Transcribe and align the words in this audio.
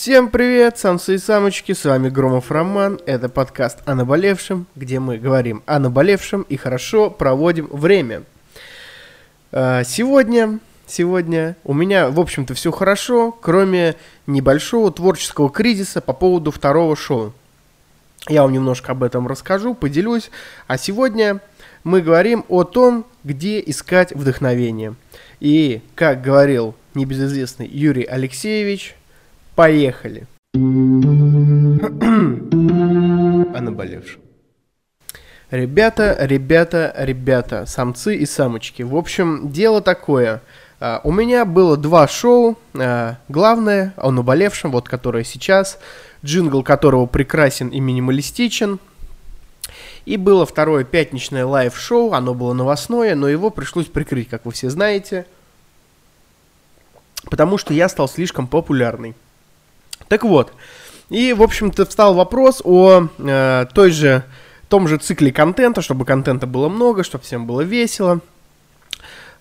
Всем 0.00 0.30
привет, 0.30 0.78
самцы 0.78 1.16
и 1.16 1.18
самочки, 1.18 1.72
с 1.72 1.84
вами 1.84 2.08
Громов 2.08 2.50
Роман, 2.50 2.98
это 3.04 3.28
подкаст 3.28 3.80
о 3.84 3.94
наболевшем, 3.94 4.66
где 4.74 4.98
мы 4.98 5.18
говорим 5.18 5.62
о 5.66 5.78
наболевшем 5.78 6.40
и 6.48 6.56
хорошо 6.56 7.10
проводим 7.10 7.66
время. 7.66 8.22
А, 9.52 9.84
сегодня, 9.84 10.58
сегодня 10.86 11.54
у 11.64 11.74
меня, 11.74 12.08
в 12.08 12.18
общем-то, 12.18 12.54
все 12.54 12.72
хорошо, 12.72 13.30
кроме 13.30 13.94
небольшого 14.26 14.90
творческого 14.90 15.50
кризиса 15.50 16.00
по 16.00 16.14
поводу 16.14 16.50
второго 16.50 16.96
шоу. 16.96 17.34
Я 18.26 18.40
вам 18.44 18.54
немножко 18.54 18.92
об 18.92 19.02
этом 19.02 19.28
расскажу, 19.28 19.74
поделюсь, 19.74 20.30
а 20.66 20.78
сегодня 20.78 21.40
мы 21.84 22.00
говорим 22.00 22.46
о 22.48 22.64
том, 22.64 23.04
где 23.22 23.60
искать 23.60 24.12
вдохновение. 24.12 24.94
И, 25.40 25.82
как 25.94 26.22
говорил 26.22 26.74
небезызвестный 26.94 27.68
Юрий 27.68 28.04
Алексеевич, 28.04 28.96
Поехали. 29.60 30.26
О 30.54 30.58
наболевшем. 33.60 34.22
Ребята, 35.50 36.16
ребята, 36.18 36.94
ребята, 36.96 37.66
самцы 37.66 38.16
и 38.16 38.24
самочки. 38.24 38.82
В 38.82 38.96
общем, 38.96 39.52
дело 39.52 39.82
такое. 39.82 40.40
Uh, 40.80 41.02
у 41.04 41.12
меня 41.12 41.44
было 41.44 41.76
два 41.76 42.08
шоу. 42.08 42.56
Uh, 42.72 43.16
главное 43.28 43.92
о 43.98 44.10
наболевшем, 44.10 44.70
вот 44.70 44.88
которое 44.88 45.24
сейчас, 45.24 45.78
джингл 46.24 46.62
которого 46.62 47.04
прекрасен 47.04 47.68
и 47.68 47.80
минималистичен. 47.80 48.78
И 50.06 50.16
было 50.16 50.46
второе 50.46 50.84
пятничное 50.84 51.44
live- 51.44 51.79
шоу, 51.79 52.14
оно 52.14 52.32
было 52.32 52.54
новостное, 52.54 53.14
но 53.14 53.28
его 53.28 53.50
пришлось 53.50 53.88
прикрыть, 53.88 54.30
как 54.30 54.46
вы 54.46 54.52
все 54.52 54.70
знаете, 54.70 55.26
потому 57.24 57.58
что 57.58 57.74
я 57.74 57.90
стал 57.90 58.08
слишком 58.08 58.46
популярный. 58.46 59.14
Так 60.08 60.24
вот, 60.24 60.52
и, 61.08 61.32
в 61.32 61.42
общем-то, 61.42 61.86
встал 61.86 62.14
вопрос 62.14 62.62
о 62.64 63.08
э, 63.18 63.66
той 63.74 63.90
же, 63.90 64.24
том 64.68 64.88
же 64.88 64.96
цикле 64.96 65.32
контента, 65.32 65.82
чтобы 65.82 66.04
контента 66.04 66.46
было 66.46 66.68
много, 66.68 67.04
чтобы 67.04 67.24
всем 67.24 67.46
было 67.46 67.62
весело. 67.62 68.20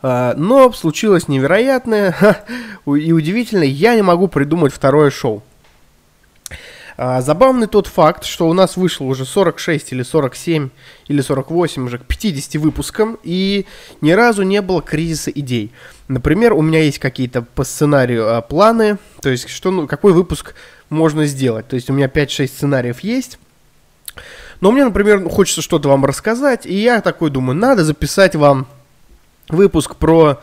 Э, 0.01 0.33
но 0.35 0.71
случилось 0.71 1.27
невероятное 1.27 2.15
и 2.85 3.11
удивительное, 3.11 3.67
я 3.67 3.95
не 3.95 4.01
могу 4.01 4.27
придумать 4.27 4.73
второе 4.73 5.11
шоу. 5.11 5.43
А, 7.01 7.21
забавный 7.21 7.67
тот 7.67 7.87
факт, 7.87 8.25
что 8.25 8.49
у 8.49 8.53
нас 8.53 8.75
вышло 8.75 9.05
уже 9.05 9.23
46 9.23 9.93
или 9.93 10.03
47 10.03 10.69
или 11.07 11.21
48 11.21 11.85
уже 11.85 11.97
к 11.97 12.03
50 12.03 12.55
выпускам, 12.61 13.17
и 13.23 13.65
ни 14.01 14.11
разу 14.11 14.43
не 14.43 14.61
было 14.61 14.81
кризиса 14.81 15.31
идей. 15.31 15.71
Например, 16.09 16.53
у 16.53 16.63
меня 16.63 16.81
есть 16.81 16.97
какие-то 16.97 17.43
по 17.43 17.63
сценарию 17.63 18.35
а, 18.35 18.41
планы, 18.41 18.97
то 19.21 19.29
есть 19.29 19.47
что, 19.47 19.69
ну, 19.69 19.87
какой 19.87 20.11
выпуск 20.11 20.55
можно 20.89 21.27
сделать. 21.27 21.67
То 21.67 21.75
есть 21.75 21.87
у 21.91 21.93
меня 21.93 22.07
5-6 22.07 22.47
сценариев 22.47 23.01
есть. 23.01 23.37
Но 24.59 24.71
мне, 24.71 24.83
например, 24.83 25.29
хочется 25.29 25.61
что-то 25.61 25.87
вам 25.87 26.03
рассказать, 26.05 26.65
и 26.65 26.73
я 26.73 27.01
такой 27.01 27.29
думаю, 27.29 27.55
надо 27.55 27.85
записать 27.85 28.35
вам 28.35 28.65
выпуск 29.49 29.97
про 29.97 30.41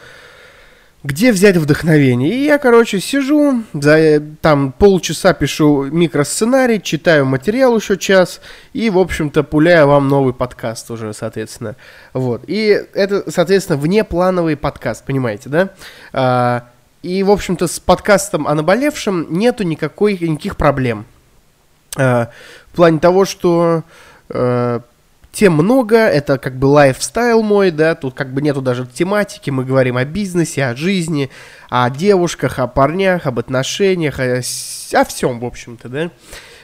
где 1.05 1.31
взять 1.31 1.57
вдохновение? 1.57 2.33
И 2.33 2.45
я, 2.45 2.59
короче, 2.59 3.01
сижу, 3.01 3.63
за, 3.73 4.21
там 4.41 4.73
полчаса 4.73 5.35
пишу 5.35 5.85
микросценарий, 5.85 6.81
читаю 6.81 7.27
материал 7.27 7.77
еще 7.77 7.97
час, 7.97 8.41
и, 8.73 8.91
в 8.91 8.99
общем-то, 8.99 9.45
пуляю 9.45 9.87
вам 9.89 10.09
новый 10.09 10.35
подкаст 10.35 10.91
уже, 10.91 11.13
соответственно. 11.15 11.77
Вот. 12.13 12.43
И 12.47 12.83
это, 12.95 13.31
соответственно, 13.31 13.79
внеплановый 13.79 14.57
подкаст, 14.57 15.05
понимаете, 15.05 15.49
да? 15.49 15.71
А, 16.13 16.69
и, 17.03 17.23
в 17.23 17.31
общем-то, 17.31 17.69
с 17.69 17.79
подкастом 17.79 18.49
о 18.49 18.55
наболевшем 18.55 19.27
нету 19.31 19.63
никакой, 19.63 20.19
никаких 20.19 20.57
проблем. 20.57 21.05
А, 21.97 22.31
в 22.73 22.77
плане 22.77 22.99
того, 22.99 23.25
что... 23.25 23.85
А, 24.29 24.81
тем 25.37 25.53
много, 25.53 25.99
это 25.99 26.39
как 26.39 26.59
бы 26.59 26.65
лайфстайл 26.65 27.43
мой, 27.43 27.71
да, 27.71 27.95
тут 27.95 28.15
как 28.15 28.33
бы 28.33 28.41
нету 28.41 28.63
даже 28.63 28.87
тематики, 28.87 29.51
мы 29.51 29.67
говорим 29.67 29.99
о 29.99 30.05
бизнесе, 30.07 30.65
о 30.65 30.75
жизни, 30.75 31.29
о 31.69 31.91
девушках, 31.91 32.59
о 32.59 32.67
парнях, 32.67 33.27
об 33.27 33.39
отношениях, 33.39 34.19
о, 34.19 34.39
о 34.39 35.05
всем, 35.05 35.39
в 35.39 35.45
общем-то, 35.45 35.89
да. 35.91 36.11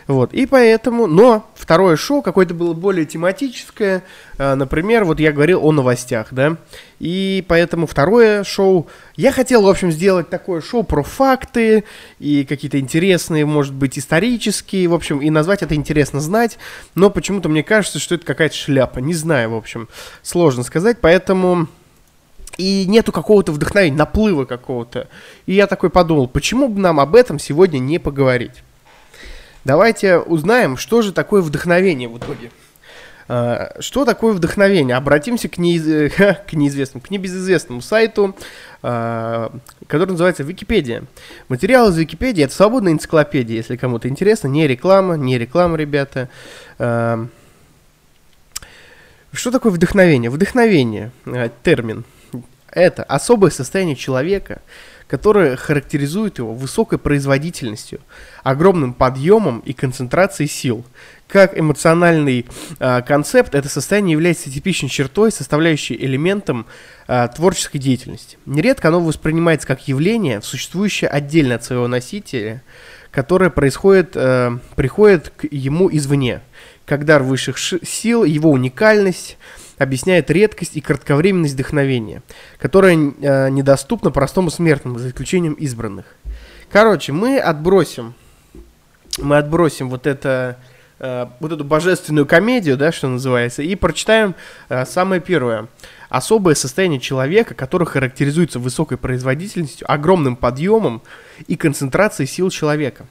Вот, 0.06 0.32
и 0.34 0.46
поэтому, 0.46 1.06
но 1.06 1.48
второе 1.54 1.96
шоу 1.96 2.22
какое-то 2.22 2.54
было 2.54 2.72
более 2.72 3.06
тематическое, 3.06 4.02
э, 4.38 4.54
например, 4.54 5.04
вот 5.04 5.20
я 5.20 5.32
говорил 5.32 5.64
о 5.64 5.72
новостях, 5.72 6.28
да, 6.32 6.56
и 6.98 7.44
поэтому 7.46 7.86
второе 7.86 8.42
шоу, 8.42 8.88
я 9.16 9.30
хотел, 9.30 9.62
в 9.62 9.68
общем, 9.68 9.92
сделать 9.92 10.28
такое 10.28 10.60
шоу 10.60 10.82
про 10.82 11.02
факты 11.02 11.84
и 12.18 12.44
какие-то 12.44 12.80
интересные, 12.80 13.46
может 13.46 13.74
быть, 13.74 13.98
исторические, 13.98 14.88
в 14.88 14.94
общем, 14.94 15.20
и 15.20 15.30
назвать 15.30 15.62
это 15.62 15.74
«Интересно 15.74 16.20
знать», 16.20 16.58
но 16.94 17.10
почему-то 17.10 17.48
мне 17.48 17.62
кажется, 17.62 17.98
что 17.98 18.16
это 18.16 18.26
какая-то 18.26 18.56
шляпа, 18.56 18.98
не 18.98 19.14
знаю, 19.14 19.50
в 19.50 19.56
общем, 19.56 19.88
сложно 20.22 20.62
сказать, 20.62 20.98
поэтому... 21.00 21.68
И 22.58 22.84
нету 22.86 23.12
какого-то 23.12 23.50
вдохновения, 23.50 23.96
наплыва 23.96 24.44
какого-то. 24.44 25.08
И 25.46 25.54
я 25.54 25.66
такой 25.66 25.88
подумал, 25.88 26.28
почему 26.28 26.68
бы 26.68 26.80
нам 26.80 27.00
об 27.00 27.14
этом 27.14 27.38
сегодня 27.38 27.78
не 27.78 27.98
поговорить? 27.98 28.62
Давайте 29.64 30.18
узнаем, 30.18 30.76
что 30.76 31.02
же 31.02 31.12
такое 31.12 31.40
вдохновение 31.40 32.08
в 32.08 32.18
итоге. 32.18 32.50
А, 33.28 33.76
что 33.78 34.04
такое 34.04 34.32
вдохновение? 34.32 34.96
Обратимся 34.96 35.48
к, 35.48 35.58
неиз... 35.58 36.12
к 36.48 36.52
неизвестному, 36.52 37.02
к 37.02 37.10
небезызвестному 37.10 37.80
сайту, 37.80 38.36
а, 38.82 39.52
который 39.86 40.10
называется 40.10 40.42
Википедия. 40.42 41.04
Материал 41.48 41.90
из 41.90 41.96
Википедии– 41.96 42.42
это 42.44 42.54
свободная 42.54 42.92
энциклопедия, 42.92 43.56
если 43.56 43.76
кому-то 43.76 44.08
интересно. 44.08 44.48
Не 44.48 44.66
реклама, 44.66 45.16
не 45.16 45.38
реклама, 45.38 45.76
ребята. 45.76 46.28
А, 46.78 47.26
что 49.32 49.50
такое 49.52 49.72
вдохновение? 49.72 50.30
Вдохновение– 50.30 51.12
термин. 51.62 52.04
Это 52.68 53.04
особое 53.04 53.50
состояние 53.50 53.96
человека– 53.96 54.60
которая 55.12 55.56
характеризует 55.56 56.38
его 56.38 56.54
высокой 56.54 56.96
производительностью, 56.96 58.00
огромным 58.44 58.94
подъемом 58.94 59.58
и 59.58 59.74
концентрацией 59.74 60.48
сил. 60.48 60.86
Как 61.28 61.58
эмоциональный 61.58 62.46
э, 62.78 63.02
концепт, 63.02 63.54
это 63.54 63.68
состояние 63.68 64.12
является 64.12 64.50
типичной 64.50 64.88
чертой, 64.88 65.30
составляющей 65.30 65.94
элементом 65.94 66.64
э, 67.08 67.28
творческой 67.36 67.76
деятельности. 67.76 68.38
Нередко 68.46 68.88
оно 68.88 69.00
воспринимается 69.00 69.66
как 69.66 69.86
явление, 69.86 70.40
существующее 70.40 71.10
отдельно 71.10 71.56
от 71.56 71.64
своего 71.64 71.88
носителя, 71.88 72.62
которое 73.10 73.50
происходит, 73.50 74.12
э, 74.14 74.56
приходит 74.76 75.28
к 75.36 75.44
ему 75.50 75.90
извне. 75.94 76.40
Как 76.86 77.04
дар 77.04 77.22
высших 77.22 77.58
сил, 77.58 78.24
его 78.24 78.50
уникальность– 78.50 79.36
объясняет 79.78 80.30
редкость 80.30 80.76
и 80.76 80.80
кратковременность 80.80 81.54
вдохновения, 81.54 82.22
которое 82.58 82.94
э, 82.94 83.50
недоступно 83.50 84.10
простому 84.10 84.50
смертному, 84.50 84.98
за 84.98 85.08
исключением 85.08 85.54
избранных. 85.54 86.06
Короче, 86.70 87.12
мы 87.12 87.38
отбросим, 87.38 88.14
мы 89.18 89.36
отбросим 89.36 89.90
вот 89.90 90.06
это, 90.06 90.58
э, 90.98 91.26
вот 91.40 91.52
эту 91.52 91.64
божественную 91.64 92.26
комедию, 92.26 92.76
да, 92.76 92.92
что 92.92 93.08
называется, 93.08 93.62
и 93.62 93.74
прочитаем 93.74 94.34
э, 94.68 94.84
самое 94.86 95.20
первое. 95.20 95.66
Особое 96.08 96.54
состояние 96.54 97.00
человека, 97.00 97.54
которое 97.54 97.86
характеризуется 97.86 98.58
высокой 98.58 98.98
производительностью, 98.98 99.90
огромным 99.90 100.36
подъемом 100.36 101.02
и 101.46 101.56
концентрацией 101.56 102.26
сил 102.26 102.50
человека. 102.50 103.06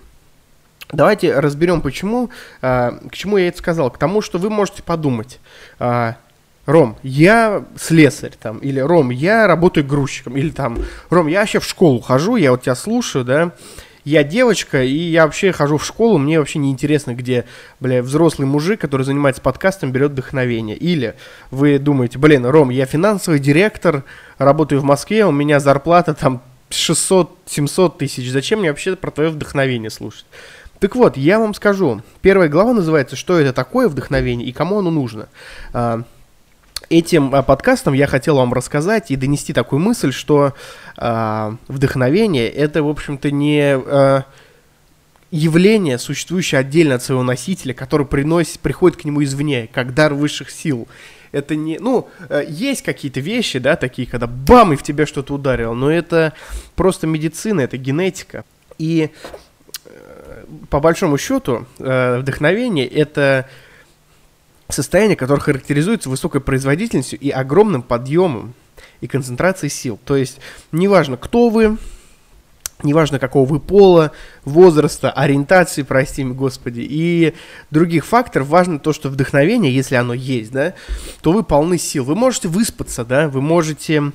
Давайте 0.91 1.39
разберем, 1.39 1.81
почему, 1.81 2.29
э, 2.61 2.91
к 3.09 3.13
чему 3.13 3.37
я 3.37 3.47
это 3.47 3.57
сказал. 3.57 3.91
К 3.91 3.97
тому, 3.97 4.21
что 4.21 4.37
вы 4.39 4.49
можете 4.49 4.83
подумать, 4.83 5.39
э, 5.79 6.13
Ром, 6.71 6.97
я 7.03 7.65
слесарь 7.77 8.33
там, 8.41 8.59
или 8.59 8.79
Ром, 8.79 9.09
я 9.09 9.47
работаю 9.47 9.85
грузчиком, 9.85 10.37
или 10.37 10.49
там, 10.49 10.77
Ром, 11.09 11.27
я 11.27 11.41
вообще 11.41 11.59
в 11.59 11.65
школу 11.65 11.99
хожу, 11.99 12.35
я 12.37 12.51
вот 12.51 12.63
тебя 12.63 12.75
слушаю, 12.75 13.25
да, 13.25 13.51
я 14.03 14.23
девочка, 14.23 14.83
и 14.83 14.95
я 14.95 15.25
вообще 15.25 15.51
хожу 15.51 15.77
в 15.77 15.85
школу, 15.85 16.17
мне 16.17 16.39
вообще 16.39 16.59
не 16.59 16.71
интересно, 16.71 17.13
где, 17.13 17.45
бля, 17.79 18.01
взрослый 18.01 18.47
мужик, 18.47 18.81
который 18.81 19.03
занимается 19.03 19.41
подкастом, 19.41 19.91
берет 19.91 20.11
вдохновение. 20.11 20.75
Или 20.75 21.15
вы 21.51 21.77
думаете, 21.77 22.17
блин, 22.17 22.45
Ром, 22.45 22.69
я 22.69 22.85
финансовый 22.85 23.39
директор, 23.39 24.03
работаю 24.39 24.81
в 24.81 24.83
Москве, 24.83 25.25
у 25.25 25.31
меня 25.31 25.59
зарплата 25.59 26.13
там 26.13 26.41
600-700 26.69 27.97
тысяч, 27.97 28.31
зачем 28.31 28.59
мне 28.59 28.69
вообще 28.69 28.95
про 28.95 29.11
твое 29.11 29.29
вдохновение 29.29 29.89
слушать? 29.89 30.25
Так 30.79 30.95
вот, 30.95 31.15
я 31.15 31.37
вам 31.37 31.53
скажу, 31.53 32.01
первая 32.21 32.49
глава 32.49 32.73
называется 32.73 33.15
«Что 33.15 33.37
это 33.37 33.53
такое 33.53 33.87
вдохновение 33.87 34.47
и 34.47 34.51
кому 34.51 34.79
оно 34.79 34.89
нужно?». 34.89 35.27
Этим 36.91 37.33
а, 37.33 37.41
подкастом 37.41 37.93
я 37.93 38.05
хотел 38.05 38.35
вам 38.35 38.51
рассказать 38.53 39.11
и 39.11 39.15
донести 39.15 39.53
такую 39.53 39.79
мысль, 39.79 40.11
что 40.11 40.53
э, 40.97 41.55
вдохновение 41.69 42.49
это, 42.49 42.83
в 42.83 42.89
общем-то, 42.89 43.31
не 43.31 43.79
э, 43.81 44.21
явление, 45.31 45.97
существующее 45.97 46.59
отдельно 46.59 46.95
от 46.95 47.03
своего 47.03 47.23
носителя, 47.23 47.73
который 47.73 48.05
приносит, 48.05 48.59
приходит 48.59 48.99
к 48.99 49.05
нему 49.05 49.23
извне, 49.23 49.69
как 49.71 49.93
дар 49.93 50.13
высших 50.13 50.51
сил. 50.51 50.89
Это 51.31 51.55
не, 51.55 51.79
ну, 51.79 52.09
есть 52.45 52.81
какие-то 52.81 53.21
вещи, 53.21 53.59
да, 53.59 53.77
такие, 53.77 54.05
когда 54.05 54.27
бам, 54.27 54.73
и 54.73 54.75
в 54.75 54.83
тебя 54.83 55.05
что-то 55.05 55.35
ударило, 55.35 55.73
но 55.73 55.89
это 55.89 56.33
просто 56.75 57.07
медицина, 57.07 57.61
это 57.61 57.77
генетика. 57.77 58.43
И 58.77 59.11
по 60.69 60.81
большому 60.81 61.17
счету, 61.17 61.65
э, 61.79 62.17
вдохновение 62.19 62.85
это 62.85 63.47
состояние, 64.73 65.15
которое 65.15 65.41
характеризуется 65.41 66.09
высокой 66.09 66.41
производительностью 66.41 67.19
и 67.19 67.29
огромным 67.29 67.81
подъемом 67.81 68.53
и 69.01 69.07
концентрацией 69.07 69.69
сил. 69.69 69.99
То 70.05 70.15
есть, 70.15 70.39
неважно, 70.71 71.17
кто 71.17 71.49
вы, 71.49 71.77
неважно 72.83 73.19
какого 73.19 73.47
вы 73.47 73.59
пола, 73.59 74.11
возраста, 74.43 75.11
ориентации, 75.11 75.83
прости 75.83 76.23
меня, 76.23 76.33
господи, 76.33 76.81
и 76.81 77.33
других 77.69 78.05
факторов, 78.05 78.47
важно 78.47 78.79
то, 78.79 78.93
что 78.93 79.09
вдохновение, 79.09 79.73
если 79.73 79.95
оно 79.95 80.13
есть, 80.13 80.51
да, 80.51 80.73
то 81.21 81.31
вы 81.31 81.43
полны 81.43 81.77
сил. 81.77 82.03
Вы 82.03 82.15
можете 82.15 82.47
выспаться, 82.47 83.05
да, 83.05 83.27
вы 83.27 83.41
можете 83.41 84.11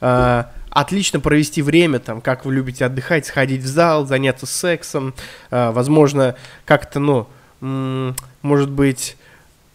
э, 0.00 0.44
отлично 0.70 1.20
провести 1.20 1.62
время, 1.62 1.98
там, 1.98 2.20
как 2.20 2.44
вы 2.44 2.54
любите 2.54 2.84
отдыхать, 2.84 3.26
сходить 3.26 3.62
в 3.62 3.66
зал, 3.66 4.06
заняться 4.06 4.46
сексом, 4.46 5.14
э, 5.50 5.70
возможно, 5.70 6.36
как-то, 6.64 7.00
ну, 7.00 7.28
может 8.40 8.70
быть, 8.70 9.16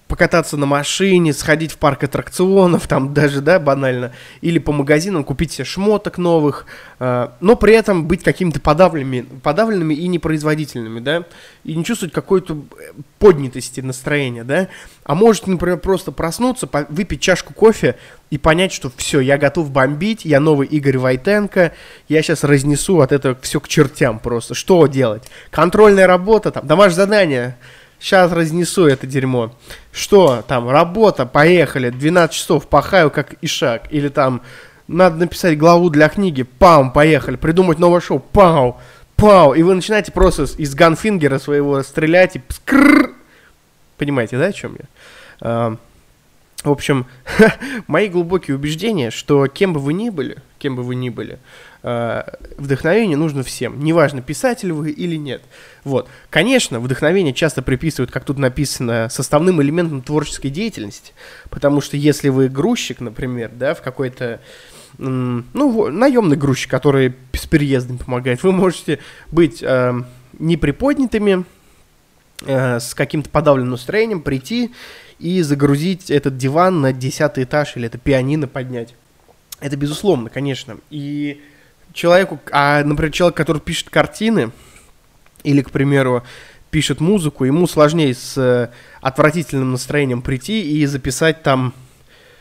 покататься 0.08 0.56
на 0.56 0.66
машине, 0.66 1.34
сходить 1.34 1.72
в 1.72 1.78
парк 1.78 2.04
аттракционов, 2.04 2.88
там 2.88 3.14
даже, 3.14 3.42
да, 3.42 3.60
банально, 3.60 4.12
или 4.42 4.60
по 4.60 4.72
магазинам 4.72 5.24
купить 5.24 5.54
себе 5.54 5.66
шмоток 5.66 6.18
новых, 6.20 6.68
э, 7.00 7.30
но 7.40 7.56
при 7.56 7.74
этом 7.74 8.06
быть 8.06 8.24
какими-то 8.24 8.60
подавленными, 8.60 9.22
подавленными 9.42 9.96
и 9.96 10.08
непроизводительными, 10.08 11.00
да, 11.00 11.24
и 11.64 11.76
не 11.76 11.84
чувствовать 11.84 12.14
какой-то 12.14 12.54
э, 12.54 12.92
поднятости 13.18 13.82
настроения, 13.82 14.44
да, 14.44 14.68
а 15.04 15.16
может, 15.16 15.48
например, 15.48 15.78
просто 15.78 16.12
проснуться, 16.12 16.70
выпить 16.90 17.22
чашку 17.22 17.54
кофе 17.54 17.96
и 18.30 18.38
понять, 18.38 18.74
что 18.74 18.92
все, 18.96 19.20
я 19.20 19.40
готов 19.40 19.72
бомбить, 19.72 20.24
я 20.24 20.40
новый 20.40 20.68
Игорь 20.68 21.00
Войтенко, 21.00 21.74
я 22.08 22.22
сейчас 22.22 22.44
разнесу 22.44 23.02
от 23.02 23.12
этого 23.12 23.36
все 23.42 23.60
к 23.60 23.68
чертям 23.68 24.20
просто, 24.20 24.54
что 24.54 24.86
делать? 24.86 25.24
Контрольная 25.50 26.06
работа, 26.06 26.52
там, 26.52 26.68
домашнее 26.68 26.96
задание, 26.96 27.58
Сейчас 28.00 28.32
разнесу 28.32 28.86
это 28.86 29.08
дерьмо. 29.08 29.56
Что 29.92 30.44
там, 30.48 30.70
работа, 30.70 31.26
поехали, 31.26 31.90
12 31.90 32.36
часов 32.36 32.68
пахаю 32.68 33.10
как 33.10 33.36
ишак. 33.42 33.92
Или 33.92 34.10
там, 34.10 34.42
надо 34.88 35.18
написать 35.18 35.58
главу 35.58 35.90
для 35.90 36.10
книги, 36.10 36.44
пау, 36.44 36.92
поехали, 36.92 37.36
придумать 37.36 37.80
новое 37.80 38.02
шоу, 38.02 38.20
пау, 38.20 38.80
пау. 39.16 39.54
И 39.54 39.64
вы 39.64 39.74
начинаете 39.76 40.12
просто 40.12 40.44
из 40.44 40.76
ганфингера 40.76 41.40
своего 41.40 41.82
стрелять 41.84 42.36
и 42.36 42.42
скрррр. 42.50 43.14
Понимаете, 43.98 44.38
да, 44.38 44.46
о 44.46 44.54
чем 44.54 44.76
я? 44.78 44.86
А, 45.42 45.78
в 46.64 46.72
общем, 46.72 47.06
мои 47.88 48.10
глубокие 48.10 48.56
убеждения, 48.56 49.12
что 49.12 49.48
кем 49.48 49.74
бы 49.74 49.80
вы 49.80 49.94
ни 49.94 50.10
были, 50.10 50.38
кем 50.58 50.76
бы 50.76 50.84
вы 50.84 50.96
ни 50.96 51.10
были, 51.10 51.40
вдохновение 52.58 53.16
нужно 53.16 53.44
всем. 53.44 53.80
Неважно, 53.84 54.24
писатель 54.24 54.72
вы 54.72 54.90
или 54.90 55.18
нет. 55.18 55.44
Вот. 55.84 56.10
Конечно, 56.32 56.80
вдохновение 56.80 57.34
часто 57.34 57.62
приписывают, 57.62 58.10
как 58.12 58.24
тут 58.24 58.40
написано, 58.40 59.08
составным 59.12 59.62
элементом 59.62 60.02
творческой 60.02 60.50
деятельности. 60.50 61.14
Потому 61.52 61.82
что 61.82 61.96
если 61.96 62.30
вы 62.30 62.50
грузчик, 62.50 63.02
например, 63.02 63.52
да, 63.54 63.76
в 63.76 63.84
какой-то 63.84 64.42
ну, 64.98 65.90
наемный 65.92 66.38
грузчик, 66.38 66.72
который 66.72 67.14
с 67.34 67.46
переездом 67.46 68.00
помогает, 68.00 68.42
вы 68.42 68.52
можете 68.52 69.00
быть 69.30 69.62
э, 69.62 69.94
неприподнятыми, 70.40 71.46
э, 72.46 72.80
с 72.80 72.96
каким-то 72.96 73.30
подавленным 73.30 73.72
настроением, 73.72 74.22
прийти 74.22 74.72
и 75.20 75.42
загрузить 75.42 76.10
этот 76.10 76.38
диван 76.38 76.82
на 76.82 76.94
десятый 76.94 77.44
этаж 77.44 77.76
или 77.76 77.88
это 77.88 77.98
пианино 77.98 78.48
поднять. 78.48 78.96
Это 79.60 79.78
безусловно, 79.78 80.30
конечно. 80.30 80.78
И 80.90 81.42
человеку, 81.96 82.40
а, 82.52 82.84
например, 82.84 83.12
человек, 83.12 83.36
который 83.36 83.62
пишет 83.62 83.90
картины, 83.90 84.52
или, 85.44 85.62
к 85.62 85.72
примеру, 85.72 86.24
пишет 86.70 87.00
музыку, 87.00 87.46
ему 87.46 87.68
сложнее 87.68 88.14
с 88.14 88.38
э, 88.38 88.70
отвратительным 89.00 89.72
настроением 89.72 90.22
прийти 90.22 90.62
и 90.62 90.86
записать 90.86 91.42
там 91.42 91.74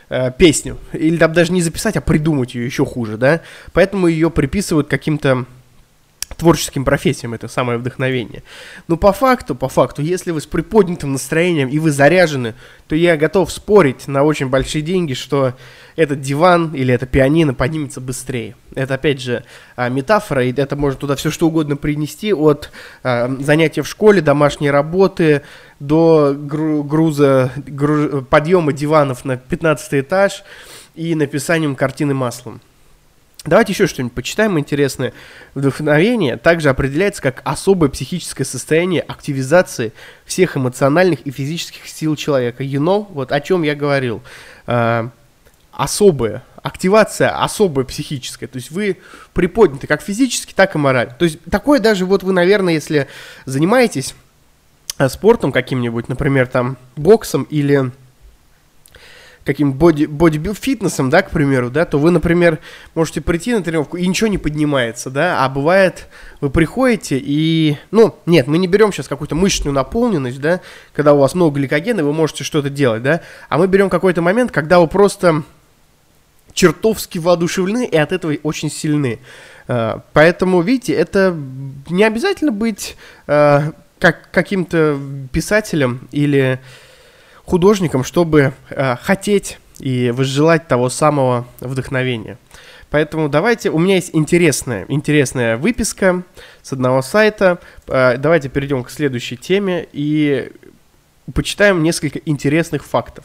э, 0.08 0.32
песню. 0.36 0.78
Или 0.92 1.16
там 1.16 1.32
даже 1.32 1.52
не 1.52 1.62
записать, 1.62 1.96
а 1.96 2.00
придумать 2.00 2.54
ее 2.54 2.66
еще 2.66 2.84
хуже, 2.84 3.16
да? 3.16 3.42
Поэтому 3.72 4.08
ее 4.08 4.30
приписывают 4.30 4.88
каким-то 4.88 5.44
творческим 6.44 6.84
профессиям 6.84 7.32
это 7.32 7.48
самое 7.48 7.78
вдохновение. 7.78 8.42
Но 8.86 8.98
по 8.98 9.14
факту, 9.14 9.54
по 9.54 9.70
факту, 9.70 10.02
если 10.02 10.30
вы 10.30 10.42
с 10.42 10.46
приподнятым 10.46 11.12
настроением 11.12 11.70
и 11.70 11.78
вы 11.78 11.90
заряжены, 11.90 12.52
то 12.86 12.94
я 12.94 13.16
готов 13.16 13.50
спорить 13.50 14.06
на 14.08 14.24
очень 14.24 14.50
большие 14.50 14.82
деньги, 14.82 15.14
что 15.14 15.54
этот 15.96 16.20
диван 16.20 16.74
или 16.74 16.92
это 16.92 17.06
пианино 17.06 17.54
поднимется 17.54 18.02
быстрее. 18.02 18.56
Это, 18.74 18.96
опять 18.96 19.22
же, 19.22 19.42
а, 19.74 19.88
метафора, 19.88 20.44
и 20.44 20.52
это 20.52 20.76
может 20.76 20.98
туда 20.98 21.16
все 21.16 21.30
что 21.30 21.46
угодно 21.46 21.76
принести, 21.76 22.34
от 22.34 22.70
а, 23.02 23.34
занятия 23.40 23.80
в 23.80 23.88
школе, 23.88 24.20
домашней 24.20 24.70
работы, 24.70 25.40
до 25.80 26.34
груза, 26.36 27.52
груз, 27.56 28.26
подъема 28.28 28.74
диванов 28.74 29.24
на 29.24 29.38
15 29.38 29.94
этаж 29.94 30.44
и 30.94 31.14
написанием 31.14 31.74
картины 31.74 32.12
маслом. 32.12 32.60
Давайте 33.46 33.72
еще 33.72 33.86
что-нибудь 33.86 34.14
почитаем 34.14 34.58
интересное. 34.58 35.12
Вдохновение 35.54 36.38
также 36.38 36.70
определяется 36.70 37.20
как 37.20 37.42
особое 37.44 37.90
психическое 37.90 38.44
состояние 38.44 39.02
активизации 39.02 39.92
всех 40.24 40.56
эмоциональных 40.56 41.20
и 41.22 41.30
физических 41.30 41.86
сил 41.86 42.16
человека. 42.16 42.62
You 42.62 42.80
know, 42.80 43.06
вот 43.10 43.32
о 43.32 43.40
чем 43.40 43.62
я 43.62 43.74
говорил. 43.74 44.22
Uh, 44.66 45.10
особая, 45.72 46.42
активация 46.62 47.42
особая 47.42 47.84
психическая. 47.84 48.48
То 48.48 48.56
есть 48.56 48.70
вы 48.70 48.96
приподняты 49.34 49.86
как 49.86 50.02
физически, 50.02 50.54
так 50.54 50.74
и 50.74 50.78
морально. 50.78 51.14
То 51.18 51.26
есть 51.26 51.38
такое 51.50 51.80
даже 51.80 52.06
вот 52.06 52.22
вы, 52.22 52.32
наверное, 52.32 52.72
если 52.72 53.08
занимаетесь 53.44 54.14
э, 54.98 55.08
спортом 55.08 55.52
каким-нибудь, 55.52 56.08
например, 56.08 56.46
там 56.46 56.78
боксом 56.96 57.42
или 57.44 57.90
каким 59.44 59.72
боди, 59.72 60.06
бодибил 60.06 60.54
фитнесом, 60.54 61.10
да, 61.10 61.22
к 61.22 61.30
примеру, 61.30 61.70
да, 61.70 61.84
то 61.84 61.98
вы, 61.98 62.10
например, 62.10 62.58
можете 62.94 63.20
прийти 63.20 63.52
на 63.52 63.62
тренировку 63.62 63.96
и 63.96 64.06
ничего 64.06 64.28
не 64.28 64.38
поднимается, 64.38 65.10
да, 65.10 65.44
а 65.44 65.48
бывает, 65.48 66.08
вы 66.40 66.50
приходите 66.50 67.20
и, 67.22 67.76
ну, 67.90 68.16
нет, 68.26 68.46
мы 68.46 68.58
не 68.58 68.66
берем 68.66 68.92
сейчас 68.92 69.06
какую-то 69.06 69.34
мышечную 69.34 69.74
наполненность, 69.74 70.40
да, 70.40 70.60
когда 70.94 71.12
у 71.12 71.18
вас 71.18 71.34
много 71.34 71.58
гликогена, 71.58 72.02
вы 72.02 72.12
можете 72.12 72.42
что-то 72.42 72.70
делать, 72.70 73.02
да, 73.02 73.20
а 73.48 73.58
мы 73.58 73.66
берем 73.66 73.90
какой-то 73.90 74.22
момент, 74.22 74.50
когда 74.50 74.80
вы 74.80 74.88
просто 74.88 75.42
чертовски 76.54 77.18
воодушевлены 77.18 77.84
и 77.84 77.96
от 77.96 78.12
этого 78.12 78.34
очень 78.42 78.70
сильны. 78.70 79.18
Uh, 79.66 80.02
поэтому, 80.12 80.60
видите, 80.60 80.92
это 80.92 81.34
не 81.88 82.04
обязательно 82.04 82.52
быть 82.52 82.96
uh, 83.26 83.74
как 83.98 84.30
каким-то 84.30 85.00
писателем 85.32 86.06
или 86.12 86.60
художником, 87.44 88.04
чтобы 88.04 88.52
э, 88.70 88.96
хотеть 88.96 89.58
и 89.78 90.10
возжелать 90.10 90.68
того 90.68 90.88
самого 90.88 91.46
вдохновения. 91.60 92.38
Поэтому 92.90 93.28
давайте, 93.28 93.70
у 93.70 93.78
меня 93.78 93.96
есть 93.96 94.10
интересная, 94.12 94.84
интересная 94.88 95.56
выписка 95.56 96.22
с 96.62 96.72
одного 96.72 97.02
сайта. 97.02 97.58
Э, 97.88 98.16
давайте 98.18 98.48
перейдем 98.48 98.84
к 98.84 98.90
следующей 98.90 99.36
теме 99.36 99.86
и 99.92 100.52
почитаем 101.32 101.82
несколько 101.82 102.20
интересных 102.20 102.84
фактов. 102.84 103.24